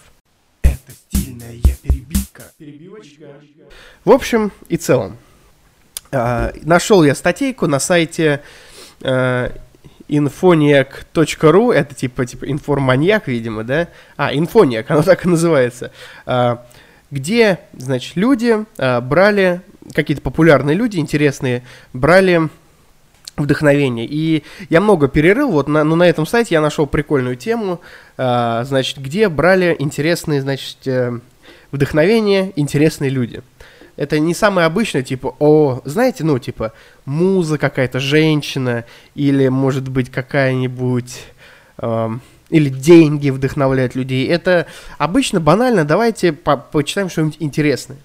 Это 0.63 0.91
стильная 0.91 1.55
перебивка. 1.83 2.43
Перебивочка. 2.57 3.27
В 4.05 4.11
общем 4.11 4.51
и 4.69 4.77
целом, 4.77 5.17
э, 6.11 6.51
нашел 6.63 7.03
я 7.03 7.13
статейку 7.13 7.67
на 7.67 7.79
сайте 7.79 8.41
э, 9.01 9.51
infoniac.ru, 10.09 11.73
это 11.73 11.95
типа, 11.95 12.25
типа 12.25 12.45
информаньяк, 12.45 13.27
видимо, 13.27 13.63
да? 13.63 13.87
А, 14.17 14.33
инфониак, 14.33 14.89
оно 14.91 15.03
так 15.03 15.25
и 15.25 15.29
называется. 15.29 15.91
А, 16.25 16.65
где, 17.11 17.59
значит, 17.73 18.15
люди 18.15 18.65
а, 18.77 19.01
брали, 19.01 19.61
какие-то 19.93 20.21
популярные 20.21 20.75
люди, 20.75 20.97
интересные, 20.97 21.63
брали 21.93 22.49
вдохновение. 23.37 24.05
И 24.05 24.43
я 24.69 24.81
много 24.81 25.07
перерыл, 25.07 25.51
вот, 25.51 25.67
на, 25.67 25.83
ну, 25.83 25.95
на 25.95 26.07
этом 26.09 26.25
сайте 26.25 26.55
я 26.55 26.61
нашел 26.61 26.85
прикольную 26.87 27.35
тему, 27.35 27.79
а, 28.17 28.63
значит, 28.65 28.97
где 28.97 29.29
брали 29.29 29.75
интересные, 29.79 30.41
значит, 30.41 30.77
э, 30.85 31.19
вдохновение 31.71 32.51
интересные 32.55 33.09
люди 33.09 33.41
это 33.99 34.17
не 34.17 34.33
самое 34.33 34.65
обычное, 34.65 35.03
типа, 35.03 35.35
о, 35.39 35.81
знаете, 35.83 36.23
ну, 36.23 36.39
типа, 36.39 36.71
муза 37.03 37.57
какая-то, 37.57 37.99
женщина, 37.99 38.85
или, 39.13 39.49
может 39.49 39.89
быть, 39.89 40.09
какая-нибудь... 40.09 41.25
Эм, 41.79 42.21
или 42.49 42.69
деньги 42.69 43.29
вдохновляют 43.29 43.95
людей. 43.95 44.25
Это 44.27 44.67
обычно 44.97 45.41
банально. 45.41 45.83
Давайте 45.83 46.31
по 46.31 46.55
почитаем 46.55 47.09
что-нибудь 47.09 47.35
интересное. 47.39 47.97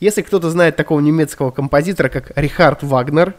Если 0.00 0.22
кто-то 0.22 0.48
знает 0.48 0.76
такого 0.76 1.00
немецкого 1.00 1.50
композитора, 1.50 2.08
как 2.08 2.32
Рихард 2.36 2.82
Вагнер, 2.82 3.34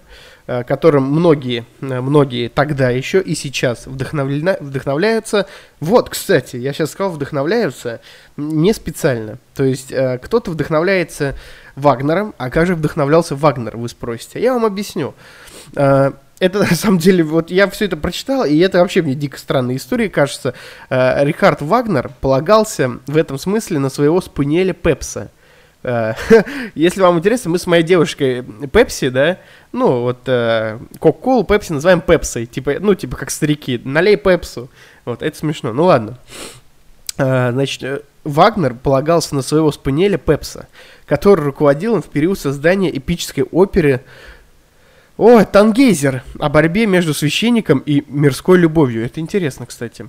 которым 0.63 1.03
многие, 1.03 1.65
э, 1.81 2.01
многие 2.01 2.49
тогда 2.49 2.89
еще 2.89 3.19
и 3.19 3.33
сейчас 3.33 3.87
вдохновля... 3.87 4.57
вдохновляются. 4.59 5.47
Вот, 5.79 6.09
кстати, 6.09 6.57
я 6.57 6.71
сейчас 6.71 6.91
сказал 6.91 7.13
вдохновляются 7.13 7.99
не 8.37 8.73
специально. 8.73 9.37
То 9.55 9.63
есть 9.63 9.91
э, 9.91 10.19
кто-то 10.19 10.51
вдохновляется 10.51 11.35
Вагнером, 11.75 12.35
а 12.37 12.49
как 12.49 12.67
же 12.67 12.75
вдохновлялся 12.75 13.35
Вагнер, 13.35 13.75
вы 13.75 13.89
спросите. 13.89 14.41
Я 14.41 14.53
вам 14.53 14.65
объясню. 14.65 15.13
это 15.73 16.19
на 16.39 16.75
самом 16.75 16.99
деле, 16.99 17.23
вот 17.23 17.49
я 17.49 17.67
все 17.69 17.85
это 17.85 17.97
прочитал, 17.97 18.45
и 18.45 18.57
это 18.59 18.79
вообще 18.79 19.01
мне 19.01 19.15
дико 19.15 19.39
странная 19.39 19.77
история, 19.77 20.09
кажется. 20.09 20.53
Э, 20.91 21.25
Рихард 21.25 21.61
Вагнер 21.61 22.11
полагался 22.21 22.99
в 23.07 23.17
этом 23.17 23.39
смысле 23.39 23.79
на 23.79 23.89
своего 23.89 24.21
спаниеля 24.21 24.73
Пепса. 24.73 25.31
Э, 25.85 26.13
если 26.75 27.01
вам 27.01 27.19
интересно, 27.19 27.51
мы 27.51 27.59
с 27.59 27.67
моей 27.67 27.83
девушкой 27.83 28.43
Пепси, 28.71 29.09
да, 29.09 29.37
ну 29.71 30.01
вот 30.01 30.19
Кока-Колу, 30.99 31.43
Пепси 31.43 31.73
называем 31.73 32.01
Пепсой, 32.01 32.47
типа, 32.47 32.75
ну 32.79 32.95
типа 32.95 33.17
как 33.17 33.29
старики, 33.29 33.79
налей 33.83 34.15
Пепсу. 34.15 34.69
Вот, 35.05 35.21
это 35.21 35.37
смешно, 35.37 35.71
ну 35.73 35.83
ладно. 35.83 36.17
Значит, 37.17 38.03
Вагнер 38.23 38.73
полагался 38.73 39.35
на 39.35 39.41
своего 39.41 39.71
спаниеля 39.71 40.17
Пепса, 40.17 40.67
который 41.05 41.45
руководил 41.45 41.95
им 41.95 42.01
в 42.01 42.07
период 42.07 42.39
создания 42.39 42.95
эпической 42.95 43.43
оперы 43.43 44.01
о, 45.17 45.43
Тангейзер. 45.43 46.23
О 46.39 46.49
борьбе 46.49 46.87
между 46.87 47.13
священником 47.13 47.79
и 47.79 48.03
мирской 48.07 48.57
любовью. 48.57 49.05
Это 49.05 49.19
интересно, 49.19 49.65
кстати. 49.65 50.07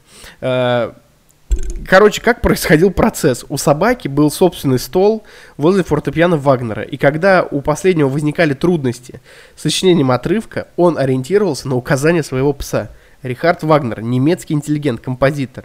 Короче, 1.86 2.20
как 2.20 2.40
происходил 2.40 2.90
процесс? 2.90 3.44
У 3.48 3.56
собаки 3.56 4.08
был 4.08 4.30
собственный 4.30 4.78
стол 4.78 5.22
возле 5.56 5.84
фортепиано 5.84 6.36
Вагнера, 6.36 6.82
и 6.82 6.96
когда 6.96 7.46
у 7.48 7.60
последнего 7.60 8.08
возникали 8.08 8.54
трудности 8.54 9.20
с 9.54 9.62
сочинением 9.62 10.10
отрывка, 10.10 10.66
он 10.76 10.98
ориентировался 10.98 11.68
на 11.68 11.76
указания 11.76 12.24
своего 12.24 12.52
пса. 12.52 12.90
Рихард 13.22 13.62
Вагнер, 13.62 14.02
немецкий 14.02 14.54
интеллигент, 14.54 15.00
композитор. 15.00 15.64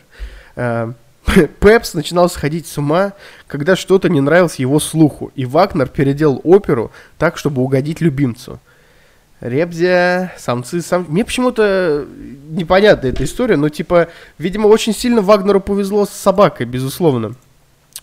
Э, 0.56 0.94
Пепс 1.60 1.94
начинал 1.96 2.30
сходить 2.30 2.68
с 2.68 2.78
ума, 2.78 3.14
когда 3.48 3.76
что-то 3.76 4.08
не 4.10 4.22
нравилось 4.22 4.56
его 4.56 4.80
слуху, 4.80 5.32
и 5.36 5.46
Вагнер 5.46 5.88
переделал 5.88 6.40
оперу 6.44 6.92
так, 7.18 7.38
чтобы 7.38 7.62
угодить 7.62 8.00
любимцу– 8.00 8.60
Ребзя, 9.42 10.34
самцы, 10.38 10.82
сам... 10.82 11.08
Мне 11.10 11.26
почему-то 11.26 12.06
непонятна 12.50 13.08
эта 13.08 13.24
история, 13.24 13.58
но, 13.58 13.70
типа, 13.70 14.10
видимо, 14.38 14.68
очень 14.68 14.94
сильно 14.94 15.22
Вагнеру 15.22 15.60
повезло 15.60 16.06
с 16.06 16.12
собакой, 16.12 16.68
безусловно. 16.68 17.34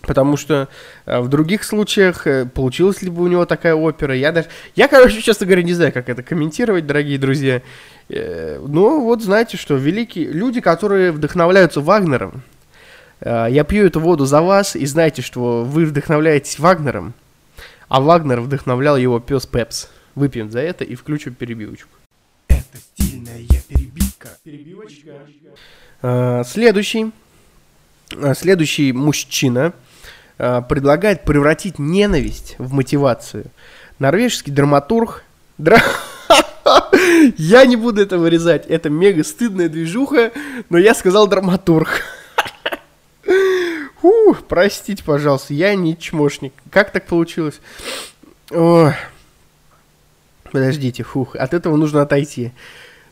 Потому 0.01 0.35
что 0.35 0.67
э, 1.05 1.19
в 1.19 1.29
других 1.29 1.63
случаях 1.63 2.27
э, 2.27 2.45
получилась 2.45 3.01
ли 3.01 3.09
бы 3.09 3.23
у 3.23 3.27
него 3.27 3.45
такая 3.45 3.73
опера, 3.73 4.13
я 4.13 4.33
даже... 4.33 4.47
Я, 4.75 4.89
короче, 4.89 5.21
честно 5.21 5.45
говоря, 5.45 5.63
не 5.63 5.73
знаю, 5.73 5.93
как 5.93 6.09
это 6.09 6.23
комментировать, 6.23 6.85
дорогие 6.85 7.17
друзья. 7.17 7.61
Э, 8.09 8.61
но 8.65 8.99
вот 8.99 9.21
знаете, 9.21 9.55
что 9.55 9.75
великие 9.75 10.25
люди, 10.25 10.59
которые 10.59 11.13
вдохновляются 11.13 11.79
Вагнером, 11.79 12.43
я 13.21 13.65
пью 13.65 13.85
эту 13.85 13.99
воду 13.99 14.25
за 14.25 14.41
вас, 14.41 14.77
и 14.77 14.85
знаете, 14.85 15.21
что 15.21 15.63
вы 15.63 15.85
вдохновляетесь 15.85 16.57
Вагнером, 16.57 17.13
а 17.89 17.99
Вагнер 17.99 18.39
вдохновлял 18.39 18.95
его 18.95 19.19
пес 19.19 19.45
Пепс. 19.45 19.89
Выпьем 20.19 20.51
за 20.51 20.59
это 20.59 20.83
и 20.83 20.95
включим 20.95 21.33
перебивочку. 21.33 21.91
Это 22.49 22.77
стильная 22.77 23.39
перебивка. 23.69 24.27
Перебивочка. 24.43 25.13
А, 26.01 26.43
следующий. 26.43 27.13
А, 28.21 28.33
следующий 28.35 28.91
мужчина 28.91 29.71
а, 30.37 30.59
предлагает 30.59 31.23
превратить 31.23 31.79
ненависть 31.79 32.55
в 32.57 32.73
мотивацию. 32.73 33.45
Норвежский 33.97 34.51
драматург... 34.51 35.23
Дра... 35.57 35.81
Я 37.37 37.65
не 37.65 37.77
буду 37.77 38.01
это 38.01 38.17
вырезать. 38.17 38.65
Это 38.65 38.89
мега 38.89 39.23
стыдная 39.23 39.69
движуха, 39.69 40.33
но 40.69 40.77
я 40.77 40.95
сказал 40.95 41.27
драматург. 41.27 42.01
Фух, 44.01 44.43
простите, 44.49 45.01
пожалуйста, 45.01 45.53
я 45.53 45.75
не 45.75 45.97
чмошник. 45.97 46.51
Как 46.71 46.91
так 46.91 47.05
получилось? 47.05 47.61
Ой. 48.51 48.93
Подождите, 50.51 51.03
фух, 51.03 51.35
от 51.35 51.53
этого 51.53 51.75
нужно 51.75 52.01
отойти. 52.01 52.51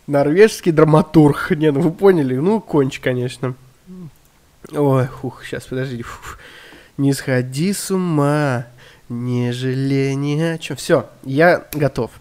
Норвежский 0.08 0.72
драматург. 0.72 1.52
Не, 1.52 1.72
ну 1.72 1.82
вы 1.82 1.92
поняли, 1.92 2.36
ну 2.36 2.62
конч, 2.62 3.00
конечно. 3.00 3.56
Ой, 4.72 5.06
хух, 5.06 5.44
сейчас, 5.46 5.66
подождите. 5.66 6.04
Фух. 6.04 6.38
Не 6.98 7.14
сходи 7.14 7.74
с 7.74 7.92
ума, 7.92 8.66
не 9.10 9.52
жалей 9.52 10.16
ни 10.16 10.42
о 10.42 10.58
чем. 10.58 10.78
Все, 10.78 11.10
я 11.24 11.66
готов. 11.74 12.12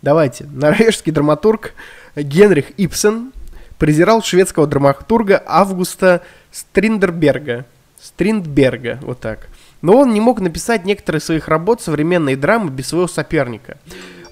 Давайте. 0.00 0.44
Норвежский 0.44 1.12
драматург 1.12 1.74
Генрих 2.16 2.70
Ипсен 2.76 3.32
презирал 3.78 4.22
шведского 4.22 4.66
драматурга 4.66 5.42
Августа 5.46 6.22
Стриндерберга. 6.50 7.66
Стриндберга, 8.00 8.98
вот 9.02 9.20
так. 9.20 9.48
Но 9.80 9.98
он 9.98 10.12
не 10.12 10.20
мог 10.20 10.40
написать 10.40 10.84
некоторые 10.84 11.20
своих 11.20 11.48
работ 11.48 11.82
современной 11.82 12.36
драмы 12.36 12.70
без 12.70 12.88
своего 12.88 13.08
соперника. 13.08 13.78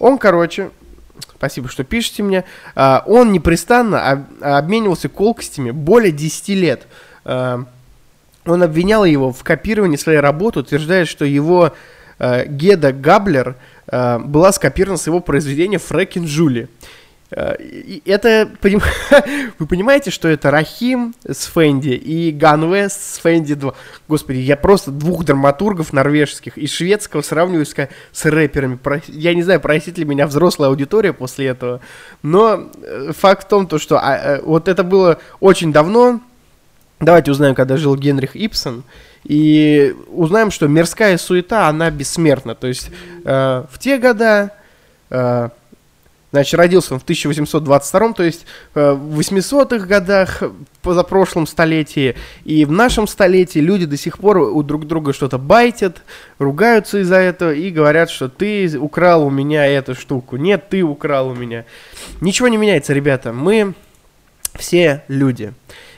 Он, 0.00 0.19
короче, 0.19 0.71
спасибо, 1.37 1.69
что 1.69 1.85
пишете 1.85 2.23
мне, 2.23 2.45
а, 2.75 3.04
он 3.07 3.33
непрестанно 3.33 4.26
обменивался 4.40 5.09
колкостями 5.09 5.71
более 5.71 6.11
10 6.11 6.49
лет. 6.49 6.87
А, 7.25 7.64
он 8.47 8.62
обвинял 8.62 9.04
его 9.04 9.30
в 9.33 9.45
копировании 9.45 9.97
своей 9.97 10.19
работы, 10.19 10.61
утверждая, 10.61 11.04
что 11.04 11.25
его 11.25 11.75
а, 12.19 12.45
Геда 12.47 12.92
Габлер 12.92 13.54
была 13.92 14.52
скопирована 14.52 14.99
с 14.99 15.09
его 15.09 15.19
произведения 15.19 15.78
Фрэкин 15.78 16.25
Джули. 16.25 16.69
Это, 17.31 18.51
вы 19.59 19.67
понимаете, 19.67 20.11
что 20.11 20.27
это 20.27 20.51
Рахим 20.51 21.15
с 21.25 21.45
Фенди 21.45 21.91
и 21.91 22.33
Ганве 22.33 22.89
с 22.89 23.21
Фенди 23.23 23.55
2. 23.55 23.73
Господи, 24.09 24.39
я 24.39 24.57
просто 24.57 24.91
двух 24.91 25.25
драматургов 25.25 25.93
норвежских 25.93 26.59
и 26.59 26.67
шведского 26.67 27.23
сравниваю 27.23 27.67
с, 27.67 27.75
с 28.13 28.25
рэперами. 28.25 28.79
Я 29.07 29.35
не 29.35 29.45
знаю, 29.45 29.61
простит 29.61 29.99
ли 29.99 30.05
меня 30.05 30.27
взрослая 30.27 30.71
аудитория 30.71 31.13
после 31.13 31.47
этого, 31.47 31.81
но 32.23 32.69
э, 32.83 33.13
факт 33.17 33.47
в 33.47 33.49
том, 33.49 33.69
то, 33.69 33.79
что 33.79 33.99
а, 33.99 34.17
э, 34.17 34.43
вот 34.43 34.67
это 34.67 34.83
было 34.83 35.21
очень 35.39 35.73
давно. 35.73 36.21
Давайте 36.99 37.31
узнаем, 37.31 37.55
когда 37.55 37.77
жил 37.77 37.95
Генрих 37.95 38.35
Ипсон. 38.35 38.83
И 39.23 39.95
узнаем, 40.09 40.51
что 40.51 40.67
мирская 40.67 41.17
суета, 41.17 41.69
она 41.69 41.91
бессмертна. 41.91 42.57
То 42.57 42.67
есть 42.67 42.91
э, 43.25 43.65
в 43.71 43.79
те 43.79 43.99
года... 43.99 44.51
Э, 45.11 45.51
Значит, 46.33 46.55
родился 46.55 46.95
он 46.95 47.01
в 47.01 47.03
1822, 47.03 48.13
то 48.13 48.23
есть 48.23 48.47
э, 48.75 48.93
в 48.93 49.19
800-х 49.19 49.87
годах 49.87 50.43
позапрошлом 50.81 51.47
столетии. 51.47 52.15
И 52.45 52.65
в 52.65 52.71
нашем 52.71 53.09
столетии 53.09 53.59
люди 53.59 53.87
до 53.87 53.97
сих 53.97 54.19
пор 54.19 54.39
у 54.39 54.63
друг 54.63 54.87
друга 54.87 55.13
что-то 55.13 55.39
байтят, 55.39 56.03
ругаются 56.39 56.99
из-за 56.99 57.17
этого 57.17 57.53
и 57.53 57.71
говорят, 57.71 58.11
что 58.11 58.29
ты 58.29 58.79
украл 58.79 59.27
у 59.27 59.31
меня 59.31 59.67
эту 59.67 59.95
штуку. 59.95 60.37
Нет, 60.37 60.69
ты 60.69 60.83
украл 60.83 61.29
у 61.29 61.35
меня. 61.35 61.65
Ничего 62.21 62.47
не 62.47 62.57
меняется, 62.57 62.93
ребята. 62.93 63.33
Мы 63.33 63.75
все 64.55 65.03
люди. 65.09 65.53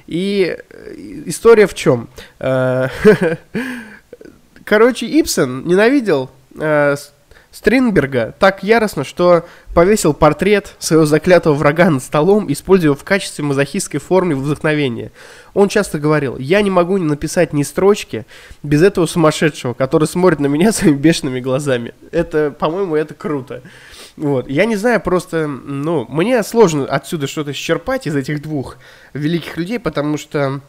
И 0.07 0.57
э, 0.57 0.95
история 1.27 1.67
в 1.67 1.75
чем? 1.75 2.09
Э, 2.39 2.89
короче, 4.65 5.07
Ипсен 5.07 5.67
ненавидел 5.67 6.31
Стринберга 7.53 8.35
так 8.39 8.63
яростно, 8.63 9.05
что 9.05 9.45
повесил 9.75 10.15
портрет 10.15 10.75
своего 10.79 11.05
заклятого 11.05 11.53
врага 11.55 11.91
над 11.91 12.03
столом, 12.03 12.51
используя 12.51 12.87
его 12.87 12.95
в 12.95 13.05
качестве 13.05 13.45
мазохистской 13.45 14.01
формы 14.01 14.35
вдохновения. 14.35 15.13
Он 15.53 15.69
часто 15.69 15.99
говорил, 15.99 16.39
я 16.39 16.63
не 16.63 16.71
могу 16.71 16.97
не 16.97 17.05
написать 17.05 17.53
ни 17.53 17.63
строчки 17.63 18.25
без 18.63 18.83
этого 18.83 19.05
сумасшедшего, 19.05 19.75
который 19.75 20.09
смотрит 20.09 20.41
на 20.41 20.47
меня 20.47 20.73
своими 20.73 20.97
бешеными 20.97 21.41
глазами. 21.41 21.93
Это, 22.11 22.51
по-моему, 22.51 22.97
это 22.97 23.13
круто. 23.13 23.63
Вот. 24.17 24.49
Я 24.49 24.65
не 24.65 24.77
знаю, 24.77 25.01
просто, 25.01 25.47
ну, 25.47 26.07
мне 26.09 26.43
сложно 26.43 26.87
отсюда 26.87 27.27
что-то 27.27 27.53
счерпать 27.53 28.07
из 28.07 28.17
этих 28.17 28.41
двух 28.41 28.79
великих 29.13 29.59
людей, 29.59 29.79
потому 29.79 30.17
что 30.17 30.61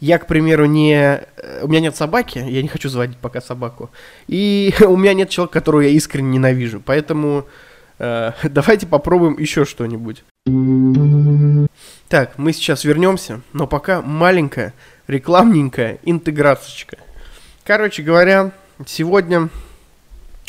я, 0.00 0.18
к 0.18 0.26
примеру, 0.26 0.64
не... 0.64 0.94
Э, 0.94 1.62
у 1.62 1.68
меня 1.68 1.80
нет 1.80 1.96
собаки, 1.96 2.38
я 2.38 2.62
не 2.62 2.68
хочу 2.68 2.88
заводить 2.88 3.18
пока 3.18 3.40
собаку. 3.40 3.90
И 4.26 4.74
у 4.80 4.96
меня 4.96 5.14
нет 5.14 5.28
человека, 5.28 5.54
которого 5.54 5.82
я 5.82 5.90
искренне 5.90 6.38
ненавижу. 6.38 6.82
Поэтому 6.84 7.46
э, 7.98 8.32
давайте 8.44 8.86
попробуем 8.86 9.38
еще 9.38 9.64
что-нибудь. 9.64 10.24
Так, 12.08 12.38
мы 12.38 12.52
сейчас 12.52 12.84
вернемся, 12.84 13.42
но 13.52 13.66
пока 13.66 14.00
маленькая, 14.00 14.72
рекламненькая 15.06 15.98
интеграцечка. 16.02 16.96
Короче 17.64 18.02
говоря, 18.02 18.52
сегодня 18.86 19.50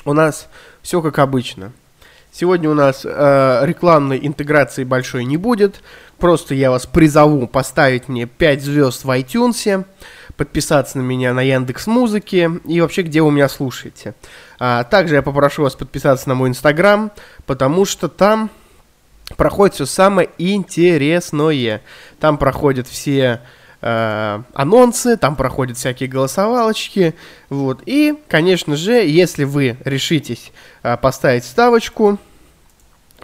у 0.05 0.13
нас 0.13 0.48
все 0.81 1.01
как 1.01 1.20
обычно. 1.20 1.74
Сегодня 2.33 2.69
у 2.69 2.73
нас 2.73 3.01
э, 3.03 3.61
рекламной 3.65 4.25
интеграции 4.25 4.85
большой 4.85 5.25
не 5.25 5.35
будет. 5.35 5.81
Просто 6.17 6.55
я 6.55 6.71
вас 6.71 6.85
призову 6.85 7.45
поставить 7.45 8.07
мне 8.07 8.25
5 8.25 8.61
звезд 8.61 9.03
в 9.03 9.09
iTunes, 9.09 9.85
подписаться 10.38 10.97
на 10.97 11.01
меня 11.01 11.33
на 11.33 11.41
Яндекс 11.41 11.88
Музыке 11.88 12.50
и 12.63 12.79
вообще 12.79 13.01
где 13.01 13.21
вы 13.21 13.31
меня 13.33 13.50
слушаете. 13.50 14.13
А, 14.59 14.85
также 14.85 15.15
я 15.15 15.21
попрошу 15.23 15.63
вас 15.63 15.75
подписаться 15.75 16.29
на 16.29 16.35
мой 16.35 16.47
Инстаграм, 16.47 17.11
потому 17.45 17.83
что 17.83 18.07
там 18.07 18.50
проходит 19.35 19.75
все 19.75 19.85
самое 19.85 20.29
интересное. 20.38 21.81
Там 22.21 22.38
проходят 22.38 22.88
все 22.88 23.41
э, 23.81 24.41
анонсы, 24.53 25.17
там 25.17 25.35
проходят 25.35 25.77
всякие 25.77 26.09
голосовалочки, 26.09 27.15
вот. 27.50 27.81
И, 27.85 28.15
конечно 28.27 28.75
же, 28.75 28.93
если 28.93 29.43
вы 29.43 29.77
решитесь 29.83 30.51
э, 30.83 30.97
поставить 30.97 31.45
ставочку, 31.45 32.17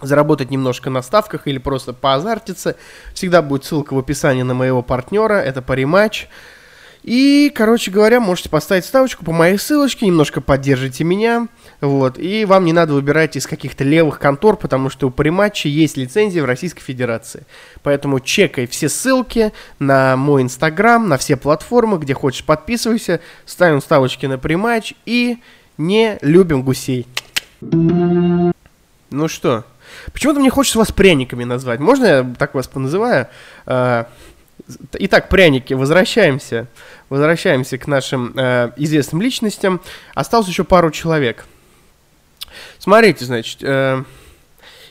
заработать 0.00 0.50
немножко 0.50 0.90
на 0.90 1.02
ставках 1.02 1.46
или 1.46 1.58
просто 1.58 1.92
поазартиться, 1.92 2.76
всегда 3.14 3.42
будет 3.42 3.64
ссылка 3.64 3.94
в 3.94 3.98
описании 3.98 4.42
на 4.42 4.54
моего 4.54 4.82
партнера, 4.82 5.34
это 5.34 5.62
париматч. 5.62 6.28
И, 7.08 7.50
короче 7.54 7.90
говоря, 7.90 8.20
можете 8.20 8.50
поставить 8.50 8.84
ставочку 8.84 9.24
по 9.24 9.32
моей 9.32 9.56
ссылочке, 9.56 10.04
немножко 10.04 10.42
поддержите 10.42 11.04
меня, 11.04 11.48
вот, 11.80 12.18
и 12.18 12.44
вам 12.44 12.66
не 12.66 12.74
надо 12.74 12.92
выбирать 12.92 13.34
из 13.34 13.46
каких-то 13.46 13.82
левых 13.82 14.18
контор, 14.18 14.58
потому 14.58 14.90
что 14.90 15.06
у 15.06 15.10
париматча 15.10 15.68
есть 15.70 15.96
лицензия 15.96 16.42
в 16.42 16.44
Российской 16.44 16.82
Федерации. 16.82 17.46
Поэтому 17.82 18.20
чекай 18.20 18.66
все 18.66 18.90
ссылки 18.90 19.54
на 19.78 20.18
мой 20.18 20.42
инстаграм, 20.42 21.08
на 21.08 21.16
все 21.16 21.38
платформы, 21.38 21.96
где 21.96 22.12
хочешь 22.12 22.44
подписывайся, 22.44 23.20
ставим 23.46 23.80
ставочки 23.80 24.26
на 24.26 24.36
париматч 24.36 24.92
и 25.06 25.38
не 25.78 26.18
любим 26.20 26.62
гусей. 26.62 27.06
Ну 27.62 28.52
что, 29.28 29.64
почему-то 30.12 30.40
мне 30.40 30.50
хочется 30.50 30.78
вас 30.78 30.92
пряниками 30.92 31.44
назвать. 31.44 31.80
Можно 31.80 32.04
я 32.04 32.34
так 32.38 32.52
вас 32.52 32.68
поназываю? 32.68 33.28
А, 33.64 34.08
итак, 34.92 35.28
пряники, 35.28 35.72
возвращаемся. 35.74 36.66
Возвращаемся 37.08 37.78
к 37.78 37.86
нашим 37.86 38.32
э, 38.36 38.72
известным 38.76 39.22
личностям. 39.22 39.80
Осталось 40.14 40.48
еще 40.48 40.64
пару 40.64 40.90
человек. 40.90 41.46
Смотрите, 42.78 43.24
значит, 43.24 43.62
э, 43.62 44.04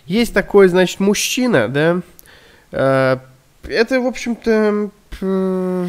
есть 0.05 0.33
такой, 0.33 0.67
значит, 0.67 0.99
мужчина, 0.99 1.67
да, 1.67 2.01
э, 2.71 3.17
это, 3.67 3.99
в 3.99 4.07
общем-то, 4.07 4.89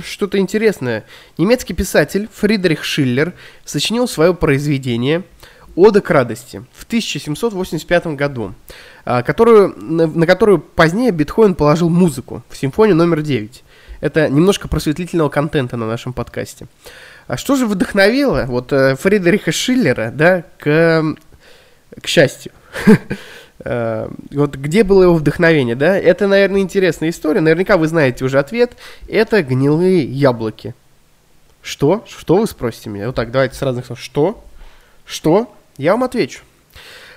что-то 0.05 0.39
интересное. 0.39 1.05
Немецкий 1.37 1.75
писатель 1.75 2.29
Фридрих 2.33 2.83
Шиллер 2.83 3.35
сочинил 3.65 4.09
свое 4.09 4.35
произведение 4.35 5.23
«Ода 5.77 6.01
к 6.01 6.11
радости» 6.11 6.65
в 6.73 6.85
1785 6.85 8.09
году, 8.17 8.55
э, 9.05 9.23
которую, 9.23 9.75
на, 9.77 10.07
на 10.07 10.27
которую 10.27 10.59
позднее 10.61 11.11
Бетховен 11.11 11.55
положил 11.55 11.89
музыку 11.89 12.43
в 12.49 12.57
симфонию 12.57 12.97
номер 12.97 13.23
9. 13.23 13.63
Это 14.01 14.29
немножко 14.29 14.69
просветлительного 14.69 15.29
контента 15.29 15.77
на 15.77 15.87
нашем 15.87 16.13
подкасте. 16.13 16.67
А 17.27 17.37
что 17.37 17.57
же 17.57 17.67
вдохновило 17.67 18.45
вот 18.47 18.73
э, 18.73 18.97
Фридриха 18.97 19.53
Шиллера, 19.53 20.11
да, 20.15 20.45
к 20.59 21.17
к 22.01 22.07
счастью. 22.07 22.53
Э, 23.65 24.09
вот 24.31 24.55
где 24.55 24.85
было 24.85 25.03
его 25.03 25.15
вдохновение, 25.15 25.75
да? 25.75 25.99
Это, 25.99 26.29
наверное, 26.29 26.61
интересная 26.61 27.11
история. 27.11 27.41
Наверняка 27.41 27.77
вы 27.77 27.89
знаете 27.89 28.25
уже 28.25 28.39
ответ. 28.39 28.77
Это 29.09 29.43
гнилые 29.43 30.05
яблоки. 30.05 30.77
Что? 31.61 32.05
Что 32.07 32.37
вы 32.37 32.47
спросите 32.47 32.89
меня? 32.89 33.09
Вот 33.09 33.17
так, 33.17 33.33
давайте 33.33 33.57
с 33.57 33.63
разных 33.63 33.87
слов. 33.87 34.01
Что? 34.01 34.45
Что? 35.05 35.53
Я 35.77 35.91
вам 35.91 36.05
отвечу. 36.05 36.43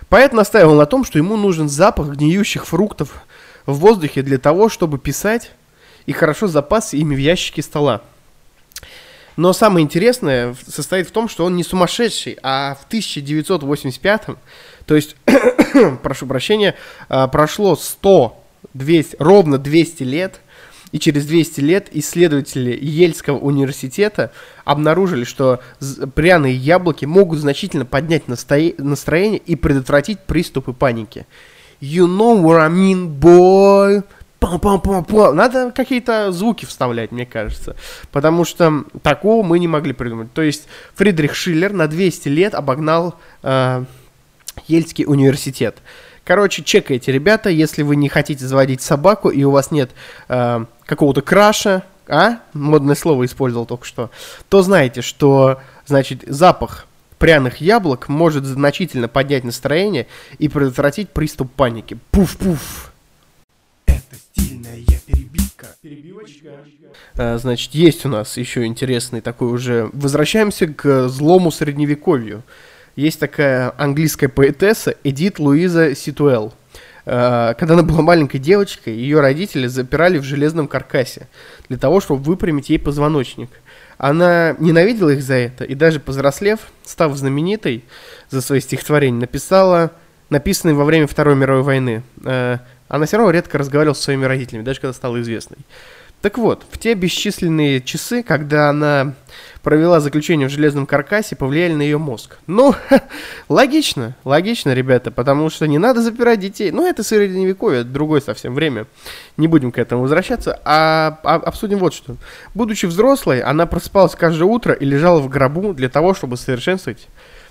Поэт 0.09 0.33
настаивал 0.33 0.73
на 0.73 0.87
том, 0.87 1.05
что 1.05 1.19
ему 1.19 1.37
нужен 1.37 1.69
запах 1.69 2.07
гниющих 2.07 2.65
фруктов 2.65 3.23
в 3.67 3.75
воздухе 3.75 4.23
для 4.23 4.39
того, 4.39 4.67
чтобы 4.67 4.97
писать 4.97 5.51
и 6.05 6.11
хорошо 6.11 6.47
запас 6.47 6.93
ими 6.93 7.15
в 7.15 7.19
ящике 7.19 7.61
стола. 7.61 8.01
Но 9.37 9.53
самое 9.53 9.83
интересное 9.83 10.55
состоит 10.67 11.07
в 11.07 11.11
том, 11.11 11.29
что 11.29 11.45
он 11.45 11.55
не 11.55 11.63
сумасшедший, 11.63 12.37
а 12.43 12.75
в 12.75 12.85
1985, 12.87 14.21
то 14.85 14.95
есть, 14.95 15.15
прошу 16.03 16.27
прощения, 16.27 16.75
а, 17.07 17.27
прошло 17.27 17.75
100, 17.75 18.37
200, 18.73 19.15
ровно 19.19 19.57
200 19.57 20.03
лет, 20.03 20.41
и 20.91 20.99
через 20.99 21.25
200 21.25 21.61
лет 21.61 21.87
исследователи 21.91 22.77
Ельского 22.79 23.37
университета 23.37 24.31
обнаружили, 24.65 25.23
что 25.23 25.61
пряные 26.15 26.55
яблоки 26.55 27.05
могут 27.05 27.39
значительно 27.39 27.85
поднять 27.85 28.27
настроение 28.27 29.39
и 29.39 29.55
предотвратить 29.55 30.19
приступы 30.19 30.73
паники. 30.73 31.25
You 31.79 32.05
know 32.05 32.39
what 32.41 32.59
I 32.59 32.69
mean, 32.69 33.07
boy? 33.07 34.03
Пам-пам-пам-пам. 34.41 35.33
Надо 35.33 35.71
какие-то 35.71 36.31
звуки 36.31 36.65
вставлять, 36.65 37.11
мне 37.11 37.25
кажется. 37.25 37.75
Потому 38.11 38.43
что 38.43 38.83
такого 39.03 39.45
мы 39.45 39.59
не 39.59 39.67
могли 39.67 39.93
придумать. 39.93 40.33
То 40.33 40.41
есть 40.41 40.67
Фридрих 40.95 41.35
Шиллер 41.35 41.71
на 41.71 41.87
200 41.87 42.27
лет 42.27 42.55
обогнал 42.55 43.15
э, 43.43 43.85
Ельский 44.67 45.05
университет. 45.05 45.77
Короче, 46.23 46.63
чекайте, 46.63 47.11
ребята, 47.11 47.49
если 47.49 47.83
вы 47.83 47.95
не 47.95 48.09
хотите 48.09 48.45
заводить 48.45 48.81
собаку 48.81 49.29
и 49.29 49.43
у 49.43 49.51
вас 49.51 49.71
нет 49.71 49.91
э, 50.27 50.65
какого-то 50.85 51.21
краша, 51.21 51.83
а, 52.07 52.39
модное 52.53 52.95
слово 52.95 53.25
использовал 53.25 53.65
только 53.65 53.85
что, 53.85 54.11
то 54.49 54.61
знаете, 54.63 55.01
что, 55.01 55.61
значит, 55.85 56.23
запах 56.27 56.87
пряных 57.19 57.57
яблок 57.57 58.09
может 58.09 58.45
значительно 58.45 59.07
поднять 59.07 59.43
настроение 59.43 60.07
и 60.39 60.49
предотвратить 60.49 61.09
приступ 61.09 61.51
паники. 61.51 61.97
Пуф-пуф. 62.11 62.90
Перебивочка. 65.81 66.63
А, 67.17 67.39
значит, 67.39 67.73
есть 67.73 68.05
у 68.05 68.09
нас 68.09 68.37
еще 68.37 68.65
интересный 68.65 69.19
такой 69.19 69.51
уже... 69.51 69.89
Возвращаемся 69.93 70.67
к 70.67 71.07
злому 71.07 71.49
средневековью. 71.49 72.43
Есть 72.95 73.19
такая 73.19 73.73
английская 73.79 74.29
поэтесса 74.29 74.93
Эдит 75.03 75.39
Луиза 75.39 75.95
Ситуэл. 75.95 76.53
А, 77.07 77.55
когда 77.55 77.73
она 77.73 77.81
была 77.81 78.03
маленькой 78.03 78.37
девочкой, 78.37 78.93
ее 78.93 79.21
родители 79.21 79.65
запирали 79.65 80.19
в 80.19 80.23
железном 80.23 80.67
каркасе 80.67 81.27
для 81.67 81.79
того, 81.79 81.99
чтобы 81.99 82.21
выпрямить 82.21 82.69
ей 82.69 82.77
позвоночник. 82.77 83.49
Она 83.97 84.55
ненавидела 84.59 85.09
их 85.09 85.23
за 85.23 85.33
это, 85.33 85.63
и 85.63 85.73
даже 85.73 85.99
повзрослев, 85.99 86.59
став 86.83 87.15
знаменитой 87.15 87.83
за 88.29 88.41
свои 88.41 88.59
стихотворения, 88.59 89.21
написала 89.21 89.93
написанные 90.29 90.75
во 90.75 90.85
время 90.85 91.07
Второй 91.07 91.35
мировой 91.35 91.63
войны. 91.63 92.03
Она 92.91 93.05
все 93.05 93.15
равно 93.15 93.31
редко 93.31 93.57
разговаривала 93.57 93.93
со 93.93 94.03
своими 94.03 94.25
родителями, 94.25 94.63
даже 94.63 94.81
когда 94.81 94.91
стала 94.91 95.21
известной. 95.21 95.59
Так 96.21 96.37
вот, 96.37 96.65
в 96.69 96.77
те 96.77 96.93
бесчисленные 96.93 97.81
часы, 97.81 98.21
когда 98.21 98.69
она 98.69 99.13
провела 99.63 100.01
заключение 100.01 100.49
в 100.49 100.51
железном 100.51 100.85
каркасе, 100.85 101.37
повлияли 101.37 101.73
на 101.73 101.83
ее 101.83 101.97
мозг. 101.97 102.37
Ну, 102.47 102.75
логично, 103.49 104.17
логично, 104.25 104.73
ребята, 104.73 105.09
потому 105.09 105.49
что 105.49 105.67
не 105.67 105.77
надо 105.77 106.01
запирать 106.01 106.41
детей. 106.41 106.69
Ну, 106.71 106.85
это 106.85 107.01
средневековье, 107.01 107.81
это 107.81 107.89
другое 107.89 108.19
совсем 108.19 108.53
время. 108.53 108.87
Не 109.37 109.47
будем 109.47 109.71
к 109.71 109.77
этому 109.77 110.01
возвращаться, 110.01 110.59
а, 110.65 111.17
а 111.23 111.35
обсудим 111.35 111.77
вот 111.77 111.93
что. 111.93 112.17
Будучи 112.53 112.87
взрослой, 112.87 113.39
она 113.39 113.67
просыпалась 113.67 114.15
каждое 114.15 114.45
утро 114.45 114.73
и 114.73 114.83
лежала 114.83 115.21
в 115.21 115.29
гробу 115.29 115.73
для 115.73 115.87
того, 115.87 116.13
чтобы 116.13 116.35
совершенствовать 116.35 117.07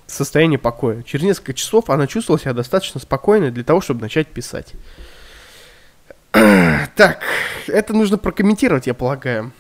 состояние 0.07 0.59
покоя. 0.59 1.03
Через 1.03 1.25
несколько 1.25 1.55
часов 1.55 1.89
она 1.89 2.07
чувствовала 2.07 2.39
себя 2.39 2.53
достаточно 2.53 3.01
спокойной 3.01 3.51
для 3.51 3.65
того, 3.65 3.81
чтобы 3.81 4.03
начать 4.03 4.29
писать. 4.29 4.75
Так, 6.97 7.21
это 7.67 7.93
нужно 7.93 8.19
прокомментировать, 8.19 8.87
я 8.87 8.95
полагаю. 8.95 9.53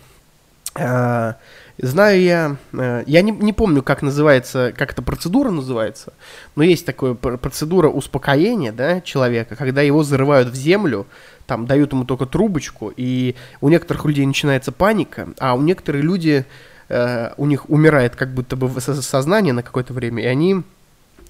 А, 0.74 1.36
знаю 1.78 2.20
я, 2.20 2.56
э, 2.72 3.02
я 3.06 3.22
не, 3.22 3.32
не 3.32 3.52
помню, 3.52 3.82
как 3.82 4.02
называется, 4.02 4.72
как 4.76 4.92
эта 4.92 5.02
процедура 5.02 5.50
называется, 5.50 6.12
но 6.54 6.62
есть 6.62 6.86
такая 6.86 7.14
процедура 7.14 7.88
успокоения, 7.88 8.72
да, 8.72 9.00
человека, 9.00 9.56
когда 9.56 9.82
его 9.82 10.04
зарывают 10.04 10.48
в 10.48 10.54
землю, 10.54 11.06
там 11.46 11.66
дают 11.66 11.92
ему 11.92 12.04
только 12.04 12.26
трубочку, 12.26 12.92
и 12.96 13.34
у 13.60 13.68
некоторых 13.68 14.04
людей 14.04 14.24
начинается 14.26 14.70
паника, 14.70 15.28
а 15.38 15.54
у 15.54 15.60
некоторых 15.60 16.04
людей, 16.04 16.44
э, 16.88 17.32
у 17.36 17.46
них 17.46 17.68
умирает 17.68 18.14
как 18.14 18.32
будто 18.32 18.54
бы 18.54 18.80
сознание 18.80 19.52
на 19.52 19.64
какое-то 19.64 19.92
время, 19.92 20.22
и 20.22 20.26
они 20.26 20.62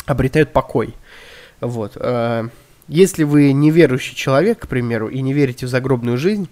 обретают 0.04 0.52
покой. 0.52 0.94
Вот. 1.60 1.92
Э, 1.96 2.48
если 2.90 3.22
вы 3.22 3.52
неверующий 3.52 4.16
человек, 4.16 4.58
к 4.58 4.66
примеру, 4.66 5.08
и 5.08 5.20
не 5.22 5.32
верите 5.32 5.64
в 5.64 5.68
загробную 5.68 6.18
жизнь, 6.18 6.48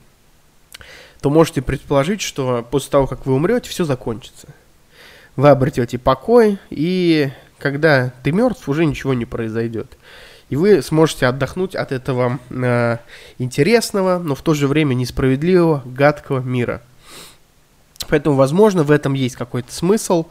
то 1.21 1.31
можете 1.31 1.63
предположить, 1.63 2.21
что 2.21 2.65
после 2.71 2.91
того, 2.91 3.09
как 3.09 3.27
вы 3.27 3.35
умрете, 3.35 3.69
все 3.69 3.85
закончится. 3.85 4.47
Вы 5.35 5.49
обретете 5.49 5.99
покой, 5.99 6.59
и 6.71 7.31
когда 7.59 8.13
ты 8.23 8.31
мертв, 8.31 8.69
уже 8.69 8.87
ничего 8.87 9.15
не 9.15 9.25
произойдет. 9.25 9.99
И 10.49 10.55
вы 10.55 10.81
сможете 10.81 11.27
отдохнуть 11.27 11.75
от 11.75 11.91
этого 11.91 12.39
э, 12.51 12.99
интересного, 13.39 14.19
но 14.19 14.37
в 14.37 14.43
то 14.43 14.55
же 14.55 14.69
время 14.69 14.95
несправедливого, 14.95 15.83
гадкого 15.85 16.39
мира. 16.39 16.83
Поэтому, 18.09 18.37
возможно, 18.37 18.85
в 18.85 18.93
этом 18.93 19.15
есть 19.15 19.35
какой-то 19.35 19.73
смысл. 19.73 20.27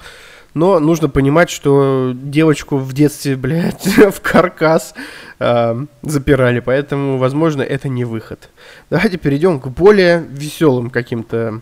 Но 0.57 0.79
нужно 0.79 1.07
понимать, 1.07 1.51
что 1.51 2.13
девочку 2.15 2.77
в 2.77 2.91
детстве, 2.91 3.35
блядь, 3.35 3.85
в 4.11 4.21
каркас 4.21 4.95
э, 5.37 5.85
запирали, 6.01 6.61
поэтому, 6.61 7.19
возможно, 7.19 7.61
это 7.61 7.89
не 7.89 8.05
выход. 8.05 8.49
Давайте 8.89 9.17
перейдем 9.17 9.59
к 9.59 9.67
более 9.67 10.25
веселым 10.27 10.89
каким-то, 10.89 11.61